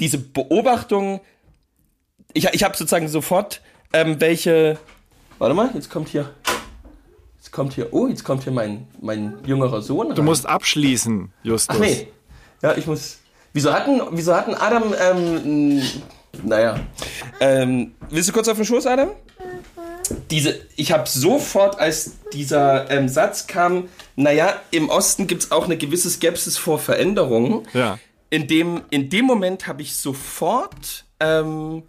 [0.00, 1.20] diese Beobachtung,
[2.32, 3.60] ich, ich habe sozusagen sofort
[3.92, 4.78] ähm, welche.
[5.38, 6.30] Warte mal, jetzt kommt hier.
[7.36, 7.92] Jetzt kommt hier.
[7.92, 10.14] Oh, jetzt kommt hier mein, mein jüngerer Sohn.
[10.14, 11.76] Du musst abschließen, Justus.
[11.76, 12.08] Ach nee.
[12.62, 13.18] Ja, ich muss.
[13.52, 15.82] Wieso hatten, wieso hatten Adam, ähm,
[16.42, 16.80] naja.
[17.38, 19.10] Ähm, willst du kurz auf den Schoß, Adam?
[20.30, 25.76] Diese, ich habe sofort, als dieser ähm, Satz kam, naja, im Osten gibt's auch eine
[25.76, 27.66] gewisse Skepsis vor Veränderungen.
[27.72, 27.98] Ja.
[28.34, 31.84] In dem, in dem Moment habe ich sofort ähm,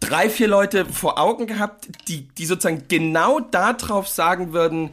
[0.00, 4.90] drei, vier Leute vor Augen gehabt, die, die sozusagen genau darauf sagen würden,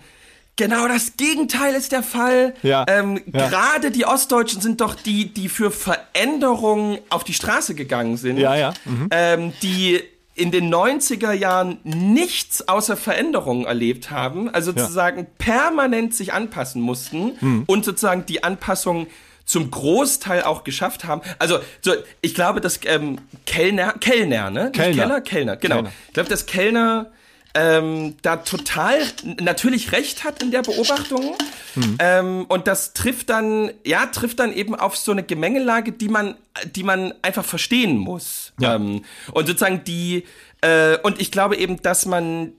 [0.55, 2.55] genau das Gegenteil ist der Fall.
[2.63, 3.49] Ja, Ähm, ja.
[3.49, 8.37] Gerade die Ostdeutschen sind doch die, die für Veränderungen auf die Straße gegangen sind.
[8.37, 8.73] Ja, ja.
[8.85, 9.07] Mhm.
[9.11, 10.01] Ähm, die
[10.35, 17.33] in den 90er Jahren nichts außer Veränderungen erlebt haben, also sozusagen permanent sich anpassen mussten
[17.39, 17.63] Mhm.
[17.67, 19.05] und sozusagen die Anpassung
[19.53, 21.21] zum Großteil auch geschafft haben.
[21.37, 24.63] Also so, ich glaube, dass ähm, Kellner, Kellner, ne?
[24.63, 24.95] Nicht Kellner.
[24.95, 25.75] Keller, Kellner, genau.
[25.75, 25.91] Kellner.
[26.07, 27.11] Ich glaube, dass Kellner
[27.53, 28.97] ähm, da total
[29.39, 31.35] natürlich recht hat in der Beobachtung.
[31.75, 31.97] Hm.
[31.99, 36.33] Ähm, und das trifft dann, ja, trifft dann eben auf so eine Gemengelage, die man,
[36.75, 38.53] die man einfach verstehen muss.
[38.59, 38.73] Ja.
[38.73, 40.23] Ähm, und sozusagen die,
[40.61, 42.53] äh, und ich glaube eben, dass man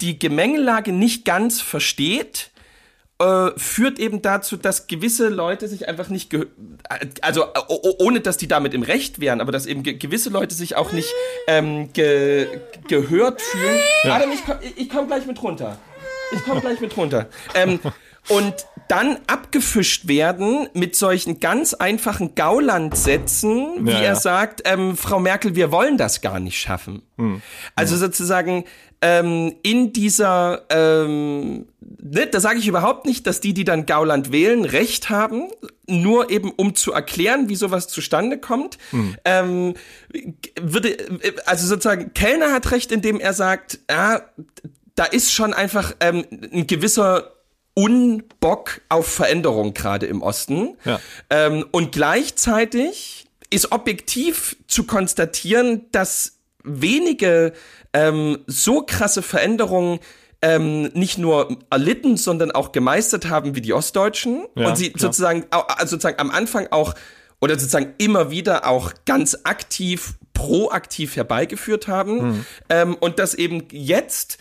[0.00, 2.50] die Gemengelage nicht ganz versteht,
[3.20, 6.46] äh, führt eben dazu, dass gewisse Leute sich einfach nicht, ge
[7.20, 7.48] also äh,
[7.98, 10.92] ohne dass die damit im Recht wären, aber dass eben ge gewisse Leute sich auch
[10.92, 11.12] nicht
[11.46, 12.46] ähm, ge
[12.86, 13.78] gehört fühlen.
[14.04, 15.78] Adam, ich komm, ich komm gleich mit runter.
[16.32, 17.26] ich komme gleich mit runter.
[17.54, 17.80] Ähm,
[18.28, 18.54] und
[18.88, 24.14] dann abgefischt werden mit solchen ganz einfachen Gaulandsätzen, wie Ja, er ja.
[24.14, 27.02] sagt, ähm, Frau Merkel, wir wollen das gar nicht schaffen.
[27.16, 27.42] Hm.
[27.74, 28.64] Also sozusagen
[29.00, 34.32] ähm, in dieser, ähm, ne, da sage ich überhaupt nicht, dass die, die dann Gauland
[34.32, 35.48] wählen, recht haben,
[35.86, 38.78] nur eben um zu erklären, wie sowas zustande kommt.
[38.90, 39.16] Hm.
[39.24, 39.74] Ähm,
[40.60, 40.96] würde,
[41.46, 44.22] also sozusagen, Kellner hat recht, indem er sagt, ja,
[44.94, 47.32] da ist schon einfach ähm, ein gewisser
[47.74, 50.76] Unbock auf Veränderung gerade im Osten.
[50.84, 50.98] Ja.
[51.30, 56.37] Ähm, und gleichzeitig ist objektiv zu konstatieren, dass
[56.68, 57.52] wenige
[57.92, 60.00] ähm, so krasse Veränderungen
[60.40, 64.46] ähm, nicht nur erlitten, sondern auch gemeistert haben wie die Ostdeutschen.
[64.54, 65.00] Ja, und sie klar.
[65.00, 66.94] sozusagen, also sozusagen am Anfang auch
[67.40, 72.28] oder sozusagen immer wieder auch ganz aktiv, proaktiv herbeigeführt haben.
[72.28, 72.46] Mhm.
[72.68, 74.38] Ähm, und dass eben jetzt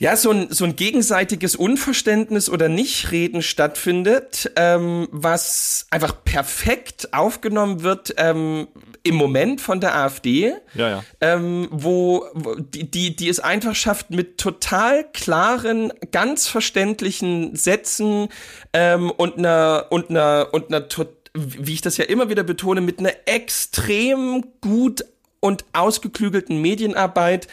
[0.00, 7.82] ja, so ein, so ein gegenseitiges Unverständnis oder Nichtreden stattfindet, ähm, was einfach perfekt aufgenommen
[7.82, 8.68] wird ähm,
[9.02, 11.04] im Moment von der AfD, Ja, ja.
[11.20, 18.28] ähm, wo, wo die, die, die es einfach schafft, mit total klaren, ganz verständlichen Sätzen
[18.72, 20.88] ähm, und einer und einer und einer
[21.34, 25.04] wie ich das ja immer wieder betone, mit einer extrem gut
[25.40, 27.48] und ausgeklügelten Medienarbeit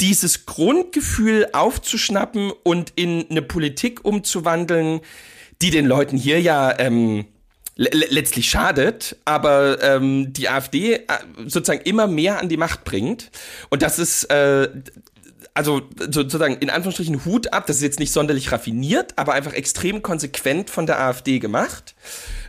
[0.00, 5.00] dieses Grundgefühl aufzuschnappen und in eine Politik umzuwandeln,
[5.62, 7.26] die den Leuten hier ja ähm,
[7.76, 11.02] le le- letztlich schadet, aber ähm, die AfD äh,
[11.46, 13.30] sozusagen immer mehr an die Macht bringt.
[13.70, 14.68] Und das ist äh,
[15.54, 19.54] also so- sozusagen in Anführungsstrichen Hut ab, das ist jetzt nicht sonderlich raffiniert, aber einfach
[19.54, 21.94] extrem konsequent von der AfD gemacht.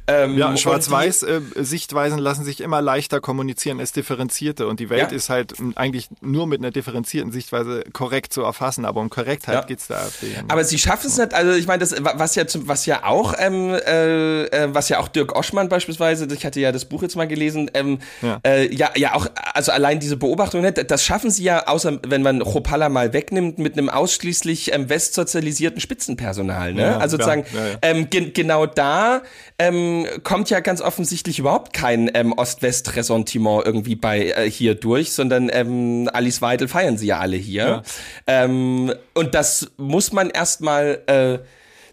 [0.08, 4.90] Ähm, Ja, und schwarz-weiß äh, Sichtweisen lassen sich immer leichter kommunizieren als differenzierte und die
[4.90, 5.16] Welt Ja.
[5.18, 9.70] ist halt m, eigentlich nur mit einer differenzierten Sichtweise korrekt zu erfassen, aber um Korrektheit
[9.70, 9.98] Ja.
[9.98, 10.28] AfD.
[10.28, 10.52] ja nicht.
[10.52, 13.34] Aber sie schaffen es nicht, also ich meine, das, was ja zum, was ja auch,
[13.38, 17.16] ähm, äh, äh, was ja auch Dirk Oschmann beispielsweise, ich hatte ja das Buch jetzt
[17.16, 18.40] mal gelesen, ähm, Ja.
[18.46, 22.22] Äh, ja, ja auch, also allein diese Beobachtung, ne, das schaffen sie ja, außer wenn
[22.22, 26.74] man Chopalla mal wegnimmt, mit einem ausschließlich ähm, westsozialisierten Spitzenpersonal.
[26.74, 26.98] Ne?
[26.98, 27.46] Also sozusagen.
[27.82, 29.22] Ähm, gen genau da
[29.60, 35.50] ähm, kommt ja ganz offensichtlich überhaupt kein ähm, Ost-West-Ressentiment irgendwie bei äh, hier durch, sondern
[35.52, 37.84] ähm, Alice Weidel feiern sie ja alle hier.
[38.28, 41.40] Ähm, und das muss man erstmal äh,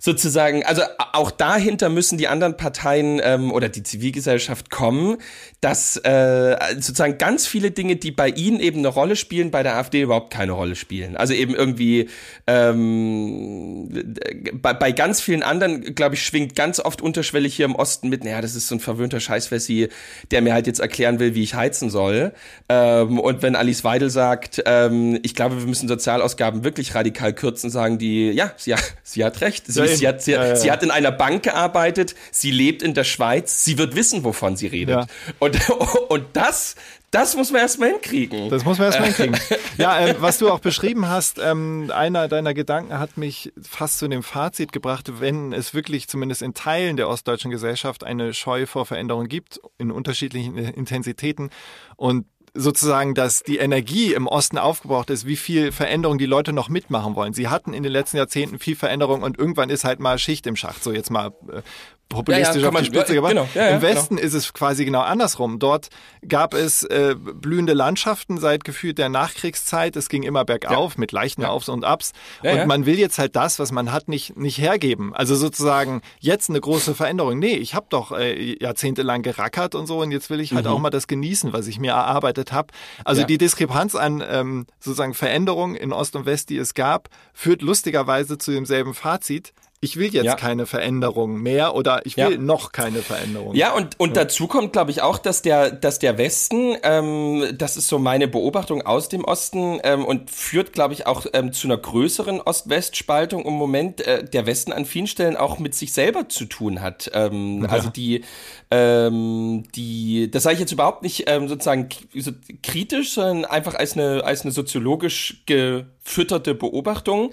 [0.04, 0.82] sozusagen, also
[1.14, 5.16] auch dahinter müssen die anderen Parteien ähm, oder die Zivilgesellschaft kommen,
[5.62, 9.76] dass äh, sozusagen ganz viele Dinge, die bei ihnen eben eine Rolle spielen, bei der
[9.76, 11.16] AfD überhaupt keine Rolle spielen.
[11.16, 12.10] Also eben irgendwie
[12.46, 14.14] ähm,
[14.52, 18.24] bei, bei ganz vielen anderen, glaube ich, schwingt ganz oft unterschwellig hier im Osten mit,
[18.24, 19.88] naja, das ist so ein verwöhnter Scheißwessi,
[20.30, 22.34] der mir halt jetzt erklären will, wie ich heizen soll.
[22.68, 27.70] Ähm, und wenn Alice Weidel sagt, ähm, ich glaube, wir müssen Sozialausgaben wirklich radikal kürzen,
[27.70, 29.66] sagen die, ja, sie, sie hat recht.
[29.66, 30.14] Sie, Ja, sie, eben.
[30.14, 33.64] hat, sie, Ja, ja, sie hat in einer Bank gearbeitet, sie lebt in der Schweiz,
[33.64, 34.96] sie wird wissen, wovon sie redet.
[34.96, 35.07] Ja.
[35.38, 35.59] Und,
[36.09, 36.76] und das,
[37.14, 38.50] das muss man erstmal hinkriegen.
[38.50, 39.38] Das muss man erstmal hinkriegen.
[39.78, 44.09] Ja, ähm, was du auch beschrieben hast, ähm, einer deiner Gedanken hat mich fast zu
[44.09, 48.87] dem Fazit gebracht, wenn es wirklich zumindest in Teilen der ostdeutschen Gesellschaft eine Scheu vor
[48.87, 51.50] Veränderung gibt, in unterschiedlichen äh, Intensitäten
[51.96, 56.68] und sozusagen, dass die Energie im Osten aufgebraucht ist, wie viel Veränderung die Leute noch
[56.68, 57.34] mitmachen wollen.
[57.34, 60.54] Sie hatten in den letzten Jahrzehnten viel Veränderung und irgendwann ist halt mal Schicht im
[60.54, 61.62] Schacht, so jetzt mal äh,
[62.08, 63.32] populistisch Ja, ja, auf die Spitze gebracht.
[63.32, 65.58] genau, ja, Im Westen ist es quasi genau andersrum.
[65.58, 65.88] Dort
[66.28, 69.96] gab es äh, blühende Landschaften seit gefühlt der Nachkriegszeit.
[69.96, 72.12] Es ging immer bergauf mit leichten Aufs und Abs.
[72.42, 75.14] Und man will jetzt halt das, was man hat, nicht, nicht hergeben.
[75.14, 77.38] Also sozusagen jetzt eine große Veränderung.
[77.38, 80.78] Nee, ich habe doch äh, jahrzehntelang gerackert und so und jetzt will ich halt auch
[80.78, 82.68] mal das genießen, was ich mir erarbeitet habe.
[83.04, 83.26] Also Mhm.
[83.28, 88.38] Die Diskrepanz an ähm, sozusagen Veränderungen in Ost und West, die es gab, führt lustigerweise
[88.38, 89.52] zu demselben Fazit.
[89.85, 90.35] Ich will jetzt Ja.
[90.35, 92.38] keine Veränderung mehr oder ich will Ja.
[92.38, 93.55] noch keine Veränderung.
[93.55, 97.77] Ja, und, und dazu kommt, glaube ich, auch, dass der, dass der Westen, ähm, das
[97.77, 101.66] ist so meine Beobachtung aus dem Osten ähm, und führt, glaube ich, auch ähm, zu
[101.68, 106.29] einer größeren Ost-West-Spaltung im Moment, äh, der Westen an vielen Stellen auch mit sich selber
[106.29, 107.11] zu tun hat.
[107.12, 108.25] Ähm, Also die,
[108.70, 112.31] ähm, die, das sage ich jetzt überhaupt nicht ähm, sozusagen so
[112.62, 117.33] kritisch, sondern einfach als eine, als eine soziologisch gefütterte Beobachtung.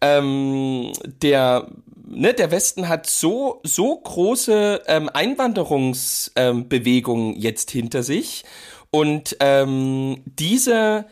[0.00, 1.68] Ähm, der
[2.08, 8.44] ne, der Westen hat so, so große ähm, Einwanderungsbewegungen ähm, jetzt hinter sich.
[8.90, 11.04] Und ähm, diese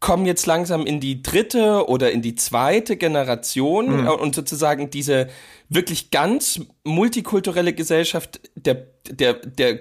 [0.00, 5.28] kommen jetzt langsam in die dritte oder in die zweite Generation äh, und sozusagen diese
[5.74, 9.80] wirklich ganz multikulturelle Gesellschaft, der der, der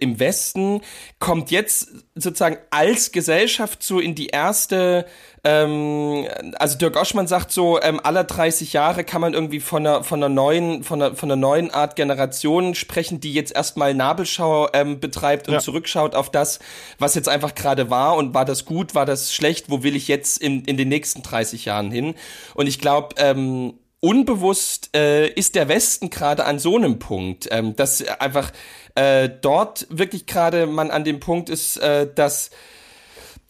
[0.00, 0.80] im Westen
[1.18, 5.06] kommt jetzt sozusagen als Gesellschaft so in die erste,
[5.44, 6.26] ähm,
[6.58, 10.18] also Dirk Oschmann sagt so, ähm, aller 30 Jahre kann man irgendwie von einer, von
[10.22, 14.98] einer neuen, von einer, von einer neuen Art Generation sprechen, die jetzt erstmal Nabelschau ähm,
[14.98, 15.60] betreibt und ja.
[15.60, 16.58] zurückschaut auf das,
[16.98, 20.08] was jetzt einfach gerade war und war das gut, war das schlecht, wo will ich
[20.08, 22.14] jetzt in, in den nächsten 30 Jahren hin?
[22.54, 27.74] Und ich glaube, ähm, unbewusst äh, ist der Westen gerade an so einem Punkt, ähm,
[27.76, 28.52] dass einfach
[28.94, 32.50] äh, dort wirklich gerade man an dem Punkt ist, äh, dass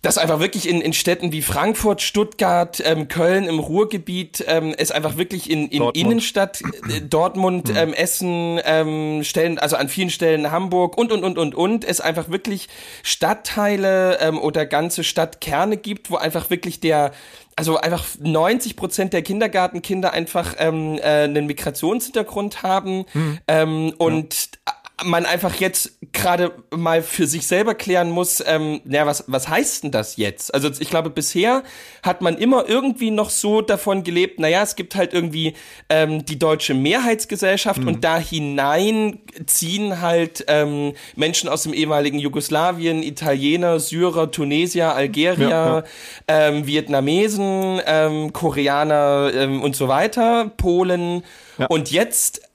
[0.01, 4.93] dass einfach wirklich in, in Städten wie Frankfurt, Stuttgart, ähm, Köln im Ruhrgebiet ähm, es
[4.93, 5.97] einfach wirklich in, in Dortmund.
[5.97, 7.77] Innenstadt, äh, Dortmund, mhm.
[7.77, 12.01] ähm, Essen, ähm, Stellen, also an vielen Stellen Hamburg und und und und und es
[12.01, 12.69] einfach wirklich
[13.03, 17.11] Stadtteile ähm, oder ganze Stadtkerne gibt, wo einfach wirklich der
[17.59, 23.38] also einfach 90 Prozent der Kindergartenkinder einfach ähm, äh, einen Migrationshintergrund haben mhm.
[23.49, 29.07] ähm, und ja man einfach jetzt gerade mal für sich selber klären muss, ähm, naja,
[29.07, 30.53] was, was heißt denn das jetzt?
[30.53, 31.63] Also ich glaube, bisher
[32.03, 35.55] hat man immer irgendwie noch so davon gelebt, naja, es gibt halt irgendwie
[35.89, 37.89] ähm, die deutsche Mehrheitsgesellschaft mhm.
[37.89, 45.49] und da hinein ziehen halt ähm, Menschen aus dem ehemaligen Jugoslawien, Italiener, Syrer, Tunesier, Algerier,
[45.49, 45.85] ja, ja.
[46.27, 51.23] Ähm, Vietnamesen, ähm, Koreaner ähm, und so weiter, Polen.
[51.59, 51.67] Ja.
[51.67, 52.48] Und jetzt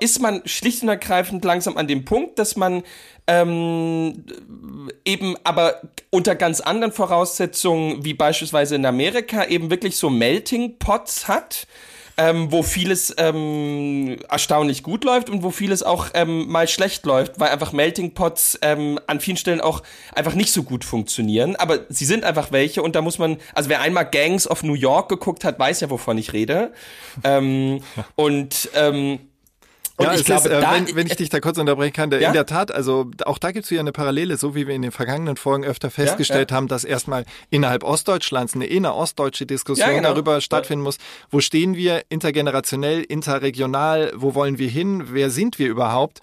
[0.00, 2.84] ist man schlicht und ergreifend langsam an dem Punkt, dass man
[3.26, 4.24] ähm,
[5.04, 11.28] eben aber unter ganz anderen Voraussetzungen, wie beispielsweise in Amerika, eben wirklich so Melting Pots
[11.28, 11.66] hat.
[12.18, 17.40] Ähm, wo vieles ähm, erstaunlich gut läuft und wo vieles auch ähm, mal schlecht läuft,
[17.40, 19.82] weil einfach Melting Pots ähm, an vielen Stellen auch
[20.14, 21.56] einfach nicht so gut funktionieren.
[21.56, 24.74] Aber sie sind einfach welche und da muss man, also wer einmal Gangs of New
[24.74, 26.74] York geguckt hat, weiß ja, wovon ich rede.
[27.24, 27.80] Ähm,
[28.14, 29.18] und ähm,
[30.02, 32.28] und ja, ich glaube, ist, äh, wenn, wenn, ich dich da kurz unterbrechen kann, ja?
[32.28, 34.82] in der Tat, also auch da gibt es ja eine Parallele, so wie wir in
[34.82, 40.10] den vergangenen Folgen öfter festgestellt ja, haben, dass erstmal innerhalb Ostdeutschlands eine innerostdeutsche Diskussion genau.
[40.10, 40.98] darüber stattfinden muss,
[41.30, 46.20] wo stehen wir intergenerationell, interregional, wo wollen wir hin, wer sind wir überhaupt?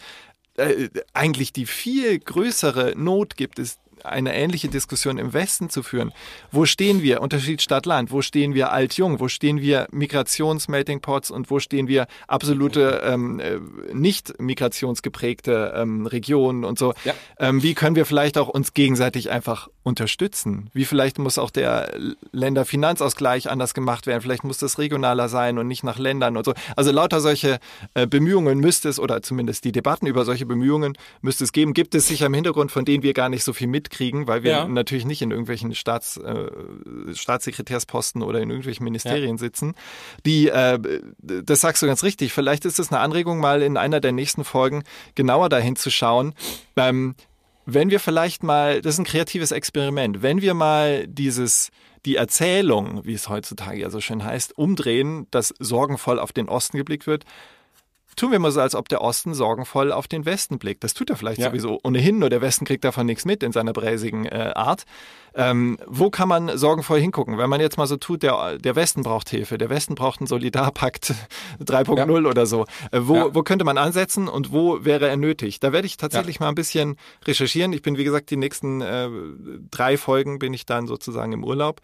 [0.58, 6.12] Äh, eigentlich die viel größere Not gibt es eine ähnliche Diskussion im Westen zu führen.
[6.52, 7.22] Wo stehen wir?
[7.22, 8.12] Unterschied Stadt-Land.
[8.12, 9.20] Wo stehen wir alt-jung?
[9.20, 13.60] Wo stehen wir Migrations-Melting-Pots und wo stehen wir absolute ähm, äh,
[13.94, 16.94] nicht migrationsgeprägte ähm, Regionen und so?
[17.04, 17.14] Ja.
[17.40, 20.70] Ähm, wie können wir vielleicht auch uns gegenseitig einfach unterstützen?
[20.74, 21.94] Wie vielleicht muss auch der
[22.32, 24.22] Länderfinanzausgleich anders gemacht werden?
[24.22, 26.54] Vielleicht muss das regionaler sein und nicht nach Ländern und so.
[26.76, 27.60] Also lauter solche
[27.94, 31.74] äh, Bemühungen müsste es, oder zumindest die Debatten über solche Bemühungen müsste es geben.
[31.74, 34.44] Gibt es sicher im Hintergrund, von denen wir gar nicht so viel mit mitkriegen, weil
[34.44, 34.68] wir ja.
[34.68, 36.50] natürlich nicht in irgendwelchen Staats, äh,
[37.14, 39.38] Staatssekretärsposten oder in irgendwelchen Ministerien ja.
[39.38, 39.74] sitzen.
[40.26, 40.80] Die, äh,
[41.20, 44.44] das sagst du ganz richtig, vielleicht ist es eine Anregung, mal in einer der nächsten
[44.44, 44.84] Folgen
[45.16, 46.34] genauer dahin zu schauen.
[46.76, 47.16] Ähm,
[47.66, 51.70] wenn wir vielleicht mal, das ist ein kreatives Experiment, wenn wir mal dieses
[52.06, 56.78] die Erzählung, wie es heutzutage ja so schön heißt, umdrehen, dass sorgenvoll auf den Osten
[56.78, 57.26] geblickt wird,
[58.20, 60.84] tun wir mal so, als ob der Osten sorgenvoll auf den Westen blickt.
[60.84, 61.48] Das tut er vielleicht ja.
[61.48, 64.84] sowieso ohnehin, nur der Westen kriegt davon nichts mit in seiner bräsigen äh, Art.
[65.36, 67.38] Ähm, wo kann man sorgenvoll hingucken?
[67.38, 70.28] Wenn man jetzt mal so tut, der, der Westen braucht Hilfe, der Westen braucht einen
[70.28, 71.14] Solidarpakt
[71.64, 72.30] 3.0 ja.
[72.30, 72.66] oder so.
[72.92, 73.36] Äh, wo, ja.
[73.36, 75.60] wo könnte man ansetzen und wo wäre er nötig?
[75.60, 77.72] Da werde ich tatsächlich mal ein bisschen recherchieren.
[77.74, 79.10] Ich bin, wie gesagt, die nächsten äh,
[79.72, 81.82] drei Folgen bin ich dann sozusagen im Urlaub.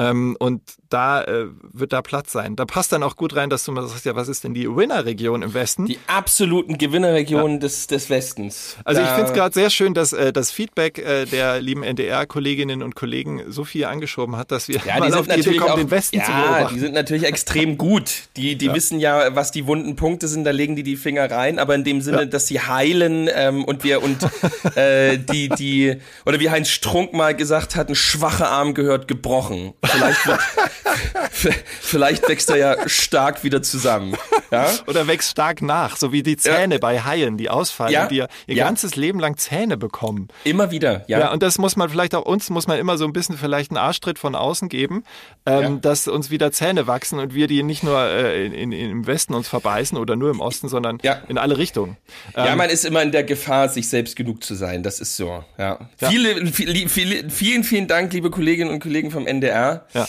[0.00, 2.56] Ähm, und da äh, wird da Platz sein.
[2.56, 4.66] Da passt dann auch gut rein, dass du mal sagst, ja, was ist denn die
[4.74, 5.84] Winnerregion im Westen?
[5.84, 7.58] Die absoluten Gewinnerregionen ja.
[7.58, 8.76] des, des Westens.
[8.84, 11.82] Also da ich finde es gerade sehr schön, dass äh, das Feedback äh, der lieben
[11.82, 15.70] NDR-Kolleginnen und Kollegen so viel angeschoben hat, dass wir ja, mal auf die Idee kommen,
[15.70, 16.74] auch, den Westen ja, zu beobachten.
[16.74, 18.10] die sind natürlich extrem gut.
[18.36, 18.74] Die, die ja.
[18.74, 21.84] wissen ja, was die wunden Punkte sind, da legen die die Finger rein, aber in
[21.84, 24.18] dem Sinne, dass sie heilen ähm, und wir und
[24.76, 29.74] äh, die, die, oder wie Heinz Strunk mal gesagt hat, ein schwacher Arm gehört gebrochen.
[29.90, 30.40] Vielleicht, wird,
[31.80, 34.16] vielleicht wächst er ja stark wieder zusammen.
[34.50, 34.68] Ja?
[34.86, 36.80] Oder wächst stark nach, so wie die Zähne ja.
[36.80, 38.06] bei Haien, die ausfallen, ja.
[38.06, 38.64] die ihr, ihr ja.
[38.64, 40.28] ganzes Leben lang Zähne bekommen.
[40.44, 41.20] Immer wieder, ja.
[41.20, 43.70] Ja, und das muss man vielleicht auch uns, muss man immer so ein bisschen vielleicht
[43.70, 45.04] einen Arschtritt von außen geben,
[45.46, 49.06] ähm, dass uns wieder Zähne wachsen und wir die nicht nur äh, in, in, im
[49.06, 50.98] Westen uns verbeißen oder nur im Osten, sondern
[51.28, 51.96] in alle Richtungen.
[52.34, 54.82] Ähm, ja, man ist immer in der Gefahr, sich selbst genug zu sein.
[54.82, 55.44] Das ist so.
[55.58, 55.78] Ja.
[55.96, 59.79] Viele, viele, viele, vielen, vielen Dank, liebe Kolleginnen und Kollegen vom NDR.
[59.94, 60.06] Ja.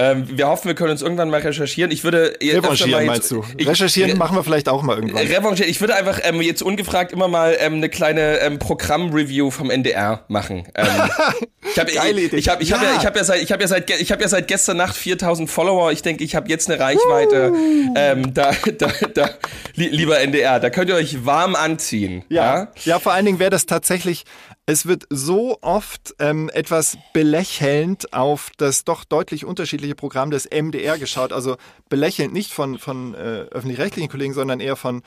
[0.00, 1.90] Ähm, wir hoffen, wir können uns irgendwann mal recherchieren.
[1.90, 3.44] Ich würde revanchieren mal meinst du?
[3.58, 5.26] Ich, recherchieren machen wir vielleicht auch mal irgendwann.
[5.26, 5.70] Revanchieren.
[5.70, 10.24] Ich würde einfach ähm, jetzt ungefragt immer mal ähm, eine kleine ähm, Programmreview vom NDR
[10.28, 10.66] machen.
[10.74, 10.86] Ähm,
[11.70, 12.36] ich habe Idee.
[12.36, 12.76] Ich habe ich ja.
[12.78, 14.78] habe ja ich habe ja seit ich habe ja seit ich habe ja seit gestern
[14.78, 15.92] Nacht 4000 Follower.
[15.92, 17.52] Ich denke, ich habe jetzt eine Reichweite.
[17.94, 19.30] Ähm, da, da, da
[19.74, 22.24] lieber NDR, da könnt ihr euch warm anziehen.
[22.30, 24.24] Ja, Ja, ja vor allen Dingen wäre das tatsächlich,
[24.70, 30.96] es wird so oft ähm, etwas belächelnd auf das doch deutlich unterschiedliche Programm des MDR
[30.96, 31.32] geschaut.
[31.32, 31.56] Also
[31.88, 35.02] belächelnd nicht von, von äh, öffentlich-rechtlichen Kollegen, sondern eher von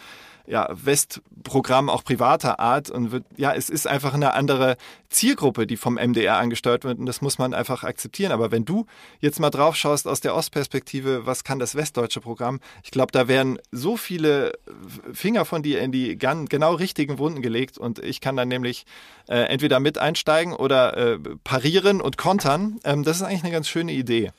[0.45, 4.75] ja, Westprogramm auch privater Art und wird, ja, es ist einfach eine andere
[5.09, 8.31] Zielgruppe, die vom MDR angesteuert wird und das muss man einfach akzeptieren.
[8.31, 8.85] Aber wenn du
[9.21, 12.59] jetzt mal drauf schaust aus der Ostperspektive, was kann das westdeutsche Programm?
[12.83, 14.53] Ich glaube, da werden so viele
[15.13, 18.85] Finger von dir in die genau richtigen Wunden gelegt und ich kann dann nämlich
[19.29, 22.79] äh, entweder mit einsteigen oder äh, parieren und kontern.
[22.83, 24.31] Ähm, das ist eigentlich eine ganz schöne Idee.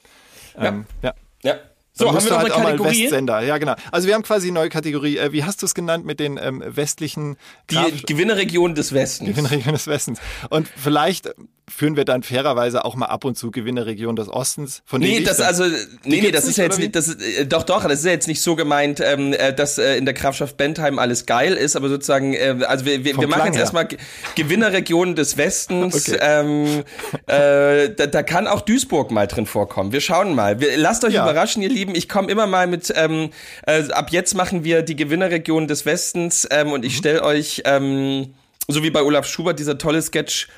[0.59, 1.15] Ähm, ja.
[1.43, 1.55] ja.
[1.97, 3.03] So, Dann haben wir noch halt eine auch mal Kategorie?
[3.05, 3.41] Westsender.
[3.43, 3.75] Ja, genau.
[3.93, 5.17] Also wir haben quasi eine neue Kategorie.
[5.17, 7.37] Äh, wie hast du es genannt mit den ähm, westlichen
[7.71, 9.29] Die Graf- Gewinnerregion des Westens.
[9.31, 10.19] Gewinnerregion des Westens?
[10.51, 11.33] Und vielleicht
[11.71, 14.83] führen wir dann fairerweise auch mal ab und zu Gewinnerregion des Ostens.
[14.85, 15.65] Von denen Nee, das also
[16.05, 18.11] nee, nee, das ist ja jetzt nicht das ist, äh, doch doch, das ist ja
[18.13, 21.75] jetzt nicht so gemeint, ähm, äh, dass äh, in der Grafschaft Bentheim alles geil ist,
[21.75, 23.63] aber sozusagen äh, also wir, wir, Vom wir machen Klang jetzt her.
[23.63, 23.99] erstmal Ge-
[24.35, 26.09] Gewinnerregion des Westens.
[26.09, 26.19] Okay.
[26.21, 26.85] Ähm,
[27.27, 29.93] äh, da, da kann auch Duisburg mal drin vorkommen.
[29.93, 30.61] Wir schauen mal.
[30.61, 31.23] Wir, lasst euch Ja.
[31.23, 31.95] überraschen, ihr Lieben.
[31.95, 33.31] Ich komme immer mal mit ähm,
[33.67, 36.87] äh, ab jetzt machen wir die Gewinnerregion des Westens ähm, und Mhm.
[36.87, 38.35] ich stelle euch ähm,
[38.69, 40.49] so wie bei Olaf Schubert dieser tolle Sketch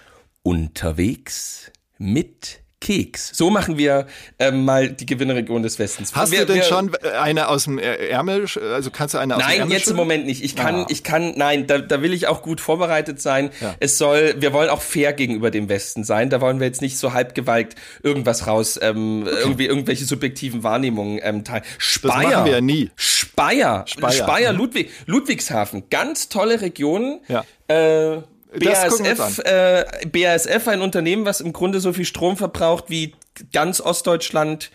[0.46, 3.32] unterwegs mit Keks.
[3.34, 4.06] So machen wir
[4.38, 6.14] ähm, mal die Gewinnerregion des Westens.
[6.14, 8.46] Hast wir, du denn wir, schon eine aus dem Ärmel?
[8.72, 9.96] Also kannst du eine aus dem Nein, Ärmel jetzt im?
[9.96, 10.44] Moment nicht.
[10.44, 10.86] Ich kann, Ah.
[10.88, 13.50] ich kann, nein, da, da will ich auch gut vorbereitet sein.
[13.60, 13.74] Ja.
[13.80, 16.30] Es soll, wir wollen auch fair gegenüber dem Westen sein.
[16.30, 17.74] Da wollen wir jetzt nicht so halbgewalkt
[18.04, 21.64] irgendwas raus, ähm, irgendwie irgendwelche subjektiven Wahrnehmungen ähm, teilen.
[21.78, 22.92] Speyer, machen wir ja nie.
[22.94, 24.12] Speyer, Speyer.
[24.12, 27.20] Speyer, Ludwig, Ludwigshafen, ganz tolle Region.
[27.26, 27.44] Ja.
[27.66, 28.22] Äh,
[28.58, 33.14] Wir BASF, äh, BASF, ein Unternehmen, was im Grunde so viel Strom verbraucht wie
[33.52, 34.70] ganz Ostdeutschland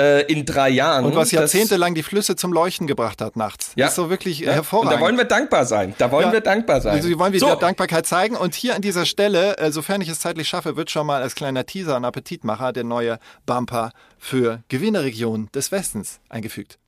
[0.00, 1.04] äh, in drei Jahren.
[1.04, 3.72] Und was jahrzehntelang die Flüsse zum Leuchten gebracht hat nachts.
[3.76, 3.84] Ja.
[3.86, 4.92] Das ist so wirklich Ja, hervorragend.
[4.92, 5.94] Und da wollen wir dankbar sein.
[5.98, 6.32] Da wollen Ja.
[6.32, 6.94] wir dankbar sein.
[6.94, 8.36] Also wir wollen so, wieder Dankbarkeit zeigen.
[8.36, 11.34] Und hier an dieser Stelle, äh, sofern ich es zeitlich schaffe, wird schon mal als
[11.34, 16.78] kleiner Teaser und Appetitmacher der neue Bumper für Gewinnerregion des Westens eingefügt.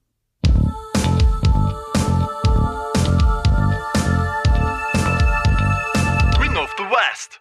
[6.95, 7.41] West.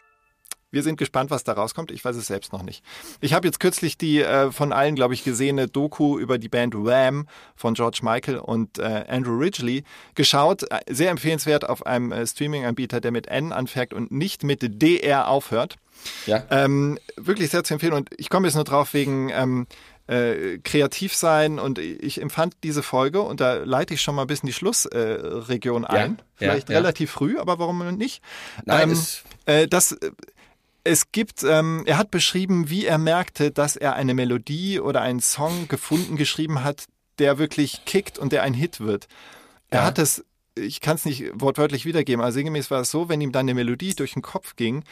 [0.71, 1.91] Wir sind gespannt, was da rauskommt.
[1.91, 2.83] Ich weiß es selbst noch nicht.
[3.21, 6.73] Ich habe jetzt kürzlich die äh, von allen, glaube ich, gesehene Doku über die Band
[6.73, 9.83] Wham von George Michael und äh, Andrew Ridgely
[10.15, 10.63] geschaut.
[10.71, 15.27] Äh, Sehr empfehlenswert auf einem äh, Streaming-Anbieter, der mit N anfängt und nicht mit DR
[15.27, 15.75] aufhört.
[16.25, 16.43] ja.
[16.49, 17.93] Ähm, wirklich sehr zu empfehlen.
[17.93, 19.67] Und ich komme jetzt nur drauf wegen ähm,
[20.07, 21.59] äh, kreativ sein.
[21.59, 25.83] Und ich empfand diese Folge, und da leite ich schon mal ein bisschen die Schlussregion
[25.83, 26.17] äh, ein.
[26.17, 26.77] ja, Vielleicht ja.
[26.77, 28.21] relativ früh, aber warum nicht?
[28.65, 28.97] Nein, ähm,
[29.45, 30.11] äh, das, äh,
[30.83, 35.21] es gibt, ähm, er hat beschrieben, wie er merkte, dass er eine Melodie oder einen
[35.21, 36.85] Song gefunden, geschrieben hat,
[37.19, 39.07] der wirklich kickt und der ein Hit wird.
[39.69, 39.85] Er Ja.
[39.85, 40.25] hat es,
[40.55, 43.53] ich kann es nicht wortwörtlich wiedergeben, aber sinngemäß war es so, wenn ihm dann eine
[43.53, 44.83] Melodie durch den Kopf ging,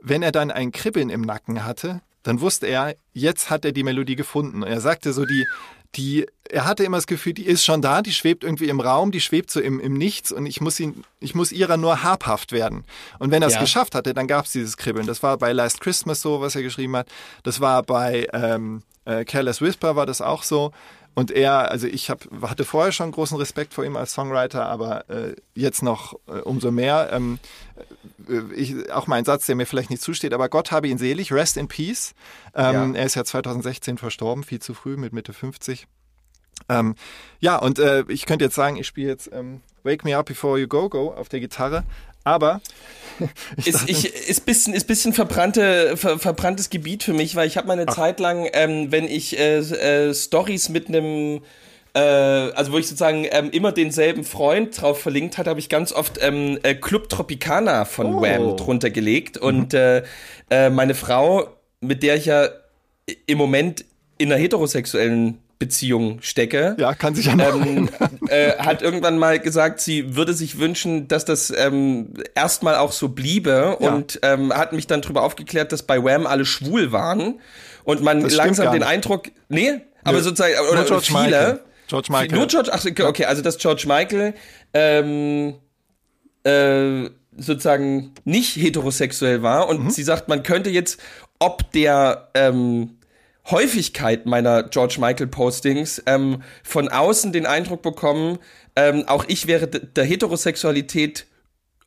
[0.00, 3.82] wenn er dann ein Kribbeln im Nacken hatte, dann wusste er, jetzt hat er die
[3.84, 4.62] Melodie gefunden.
[4.62, 5.46] Und er sagte so, die,
[5.94, 9.10] die, er hatte immer das Gefühl, die ist schon da, die schwebt irgendwie im Raum,
[9.10, 12.52] die schwebt so im, im Nichts und ich muss ihn, ich muss ihrer nur habhaft
[12.52, 12.84] werden.
[13.18, 13.60] Und wenn er es Ja.
[13.60, 15.06] geschafft hatte, dann gab es dieses Kribbeln.
[15.06, 17.08] Das war bei Last Christmas so, was er geschrieben hat.
[17.42, 20.72] Das war bei ähm, äh, Careless Whisper war das auch so.
[21.18, 25.10] Und er, also ich hab, hatte vorher schon großen Respekt vor ihm als Songwriter, aber
[25.10, 27.08] äh, jetzt noch äh, umso mehr.
[27.10, 27.40] Ähm,
[28.28, 31.32] äh, ich, auch mein Satz, der mir vielleicht nicht zusteht, aber Gott habe ihn selig,
[31.32, 32.14] rest in peace.
[32.54, 33.00] Ähm, Ja.
[33.00, 35.88] Er ist ja 2016 verstorben, viel zu früh mit Mitte 50.
[36.68, 36.94] Ähm,
[37.40, 40.56] ja, und äh, ich könnte jetzt sagen, ich spiele jetzt ähm, Wake Me Up Before
[40.56, 41.82] You Go Go auf der Gitarre,
[42.24, 42.60] aber
[43.64, 47.66] ist, ich, ist bisschen ist bisschen verbrannte ver, verbranntes Gebiet für mich, weil ich habe
[47.66, 51.42] meine Zeit lang, ähm, wenn ich äh, äh, Stories mit einem
[51.94, 55.92] äh, also wo ich sozusagen ähm, immer denselben Freund drauf verlinkt hatte, habe ich ganz
[55.92, 58.22] oft ähm, äh, Club Tropicana von Oh.
[58.22, 59.38] Wham drunter gelegt.
[59.38, 60.02] Und äh,
[60.50, 61.48] äh, meine Frau,
[61.80, 62.48] mit der ich ja
[63.26, 63.84] im Moment
[64.18, 67.88] in einer heterosexuellen Beziehung stecke, ja, kann sich ja ähm,
[68.28, 73.08] äh, hat irgendwann mal gesagt, sie würde sich wünschen, dass das ähm, erstmal auch so
[73.08, 73.92] bliebe Ja.
[73.92, 77.40] und ähm, hat mich dann darüber aufgeklärt, dass bei Wham alle schwul waren
[77.84, 78.82] und man Das langsam den.
[78.84, 80.22] Eindruck, nee, aber Nö.
[80.22, 81.60] sozusagen oder, Nur oder George viele, Michael.
[81.88, 82.38] George Michael.
[82.38, 84.34] nur George, ach, okay, also dass George Michael
[84.74, 85.54] ähm,
[86.44, 89.90] äh, sozusagen nicht heterosexuell war und Mhm.
[89.90, 91.00] sie sagt, man könnte jetzt
[91.40, 92.97] ob der ähm,
[93.50, 98.38] Häufigkeit meiner George Michael Postings ähm, von außen den Eindruck bekommen,
[98.76, 101.26] ähm, auch ich wäre der Heterosexualität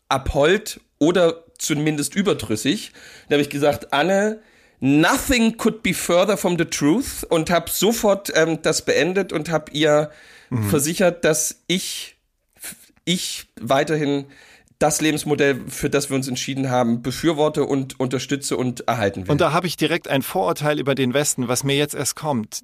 [0.10, 2.92] abhold oder zumindest überdrüssig.
[3.30, 4.42] Da habe ich gesagt, Anne,
[4.80, 9.72] nothing could be further from the truth und habe sofort ähm, das beendet und habe
[9.72, 10.12] ihr
[10.70, 12.18] versichert, dass ich
[13.06, 14.26] ich weiterhin
[14.82, 19.32] das Lebensmodell, für das wir uns entschieden haben, befürworte und unterstütze und erhalten will.
[19.32, 22.64] Und da habe ich direkt ein Vorurteil über den Westen, was mir jetzt erst kommt.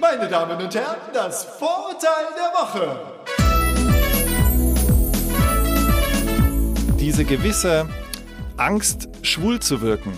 [0.00, 3.00] Meine Damen und Herren, das Vorurteil der Woche.
[6.98, 7.86] Diese gewisse
[8.56, 10.14] Angst, schwul zu wirken,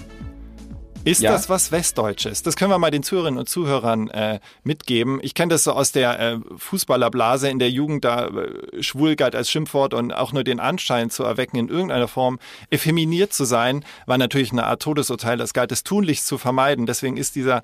[1.04, 1.32] ist ja.
[1.32, 2.42] das was Westdeutsches?
[2.42, 5.18] Das können wir mal den Zuhörerinnen und Zuhörern äh, mitgeben.
[5.22, 9.34] Ich kenne das so aus der äh, Fußballerblase in der Jugend, da äh, schwul galt
[9.34, 12.38] als Schimpfwort und auch nur den Anschein zu erwecken, in irgendeiner Form
[12.70, 15.36] effeminiert zu sein, war natürlich eine Art Todesurteil.
[15.36, 16.86] Das galt es tunlichst zu vermeiden.
[16.86, 17.62] Deswegen ist dieser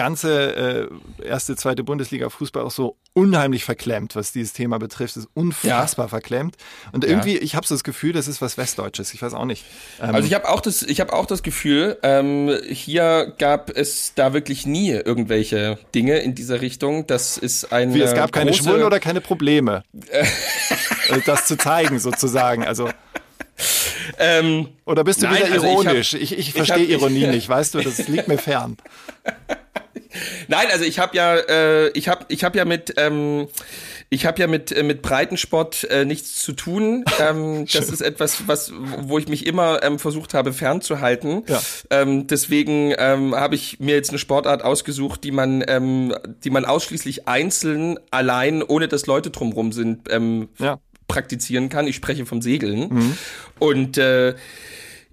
[0.00, 0.88] ganze
[1.20, 5.14] äh, erste, zweite Bundesliga-Fußball auch so unheimlich verklemmt, was dieses Thema betrifft.
[5.14, 6.08] Es ist unfassbar ja.
[6.08, 6.56] verklemmt.
[6.92, 7.42] Und irgendwie, ja.
[7.42, 9.12] ich habe so das Gefühl, das ist was Westdeutsches.
[9.12, 9.66] Ich weiß auch nicht.
[10.00, 14.14] Ähm, also ich habe auch das, ich habe auch das Gefühl, ähm, hier gab es
[14.14, 17.06] da wirklich nie irgendwelche Dinge in dieser Richtung.
[17.06, 20.24] Das ist ein Wie, es gab keine Schwulen oder keine Probleme, äh,
[21.26, 22.64] das zu zeigen sozusagen.
[22.64, 22.88] Also
[24.18, 26.14] ähm, Oder bist du nein, wieder ironisch?
[26.14, 28.78] Also ich, ich, ich verstehe Ironie nicht, weißt du, das liegt mir fern.
[30.48, 33.48] Nein, also ich habe ja, äh, ich habe, ich habe ja mit, ähm,
[34.08, 37.04] ich habe ja mit äh, mit Breitensport äh, nichts zu tun.
[37.20, 41.42] Ähm, das ist etwas, was, wo ich mich immer ähm, versucht habe fernzuhalten.
[41.48, 41.60] Ja.
[41.90, 46.64] Ähm, deswegen ähm, habe ich mir jetzt eine Sportart ausgesucht, die man, ähm, die man
[46.64, 50.78] ausschließlich einzeln, allein, ohne dass Leute drumrum sind, ähm, ja.
[51.08, 51.86] praktizieren kann.
[51.86, 53.18] Ich spreche vom Segeln mhm.
[53.58, 54.34] und äh,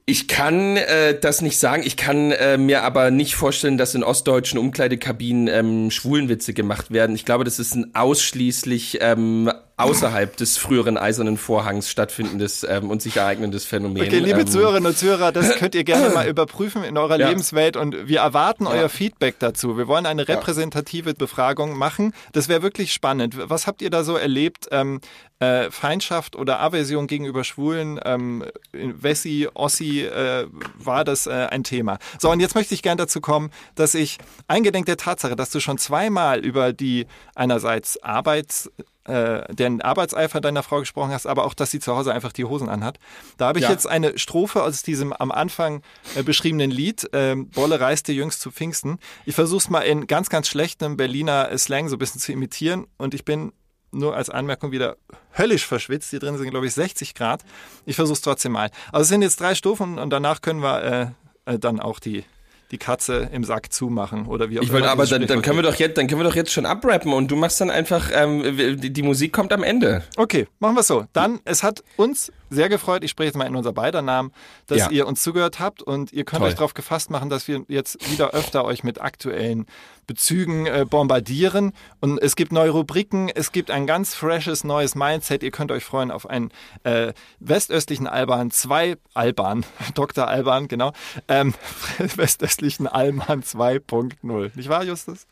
[0.09, 1.83] ich kann äh, das nicht sagen.
[1.85, 7.13] Ich kann äh, mir aber nicht vorstellen, dass in ostdeutschen Umkleidekabinen ähm, Schwulenwitze gemacht werden.
[7.13, 13.01] Ich glaube, das ist ein ausschließlich ähm, außerhalb des früheren Eisernen Vorhangs stattfindendes ähm, und
[13.01, 14.01] sich ereignendes Phänomen.
[14.01, 17.27] Okay, liebe ähm, Zuhörerinnen und Zuhörer, das könnt ihr gerne mal überprüfen in eurer ja.
[17.27, 18.71] Lebenswelt und wir erwarten ja.
[18.71, 19.77] euer Feedback dazu.
[19.77, 22.13] Wir wollen eine repräsentative Befragung machen.
[22.31, 23.35] Das wäre wirklich spannend.
[23.37, 24.69] Was habt ihr da so erlebt?
[24.71, 25.01] Ähm,
[25.39, 31.99] äh, Feindschaft oder Aversion gegenüber Schwulen, ähm, Wessi, Ossi, äh, war das äh, ein Thema.
[32.19, 34.17] So, und jetzt möchte ich gerne dazu kommen, dass ich
[34.47, 38.71] eingedenk der Tatsache, dass du schon zweimal über die einerseits Arbeits
[39.07, 42.43] äh, den Arbeitseifer deiner Frau gesprochen hast, aber auch, dass sie zu Hause einfach die
[42.43, 42.99] Hosen anhat.
[43.37, 43.71] Da habe ich ja.
[43.71, 45.81] jetzt eine Strophe aus diesem am Anfang
[46.15, 48.99] äh, beschriebenen Lied, äh, Bolle reiste jüngst zu Pfingsten.
[49.25, 52.87] Ich versuche es mal in ganz, ganz schlechtem Berliner Slang so ein bisschen zu imitieren
[52.97, 53.53] und ich bin
[53.91, 54.97] nur als Anmerkung wieder
[55.37, 56.09] höllisch verschwitzt.
[56.09, 57.43] Hier drin sind, glaube ich, 60 Grad.
[57.85, 58.69] Ich versuche es trotzdem mal.
[58.91, 61.15] Also es sind jetzt drei Stufen und danach können wir
[61.45, 62.23] äh, äh dann auch die
[62.71, 65.63] die Katze im Sack zumachen oder wie auch ich wollte, aber dann, dann können wir
[65.63, 68.77] doch jetzt, dann können wir doch jetzt schon abrappen und du machst dann einfach, ähm,
[68.77, 70.03] die, die Musik kommt am Ende.
[70.17, 71.05] Okay, machen wir so.
[71.13, 74.31] Dann, es hat uns sehr gefreut, ich spreche jetzt mal in unser beider Namen,
[74.67, 74.89] dass ja.
[74.89, 76.49] ihr uns zugehört habt und ihr könnt Toll.
[76.49, 79.65] euch darauf gefasst machen, dass wir jetzt wieder öfter euch mit aktuellen
[80.05, 81.73] Bezügen äh, bombardieren.
[81.99, 85.43] Und es gibt neue Rubriken, es gibt ein ganz freshes neues Mindset.
[85.43, 86.51] Ihr könnt euch freuen auf einen
[86.83, 90.27] äh, westöstlichen Alban, zwei Alban, Dr.
[90.27, 90.93] Alban, genau,
[91.27, 91.53] ähm,
[91.97, 94.51] westöstlichen Alban 2.0.
[94.55, 95.27] Nicht wahr, Justus?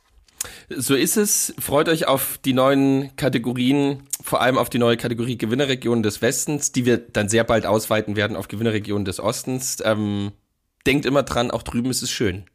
[0.69, 1.53] So ist es.
[1.59, 6.71] Freut euch auf die neuen Kategorien, vor allem auf die neue Kategorie Gewinnerregionen des Westens,
[6.71, 9.77] die wir dann sehr bald ausweiten werden auf Gewinnerregionen des Ostens.
[9.83, 10.31] Ähm,
[10.85, 12.45] denkt immer dran, auch drüben ist es schön.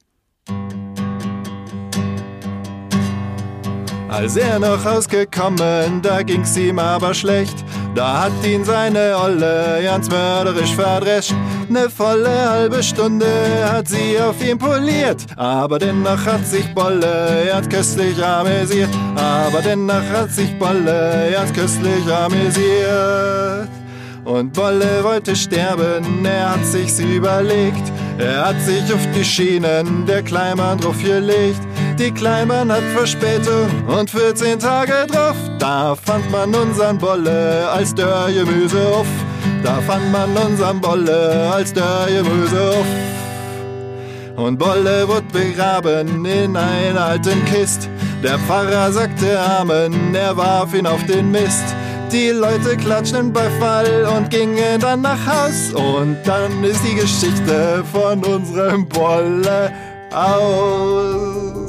[4.11, 7.65] Als er noch rausgekommen, da ging's ihm aber schlecht.
[7.95, 11.33] Da hat ihn seine Olle ganz mörderisch verdrescht.
[11.69, 13.29] Ne volle halbe Stunde
[13.71, 15.25] hat sie auf ihn poliert.
[15.37, 18.91] Aber dennoch hat sich Bolle ganz köstlich amüsiert.
[19.15, 23.69] Aber dennoch hat sich Bolle ganz köstlich amüsiert.
[24.25, 27.93] Und Bolle wollte sterben, er hat sich's überlegt.
[28.19, 31.61] Er hat sich auf die Schienen der Kleinbahn drauf gelegt.
[32.01, 35.37] Die Kleinbahn hat Verspätung und 14 Tage drauf.
[35.59, 39.07] Da fand man unseren Bolle als Dörrgemüse auf.
[39.63, 42.87] Da fand man unseren Bolle als Dörrgemüse auf.
[44.37, 47.91] Und Bolle wurde begraben in einer alten Kist.
[48.23, 51.67] Der Pfarrer sagte Amen, er warf ihn auf den Mist.
[52.11, 55.75] Die Leute klatschten Beifall und gingen dann nach Haus.
[55.75, 59.71] Und dann ist die Geschichte von unserem Bolle
[60.11, 61.60] aus.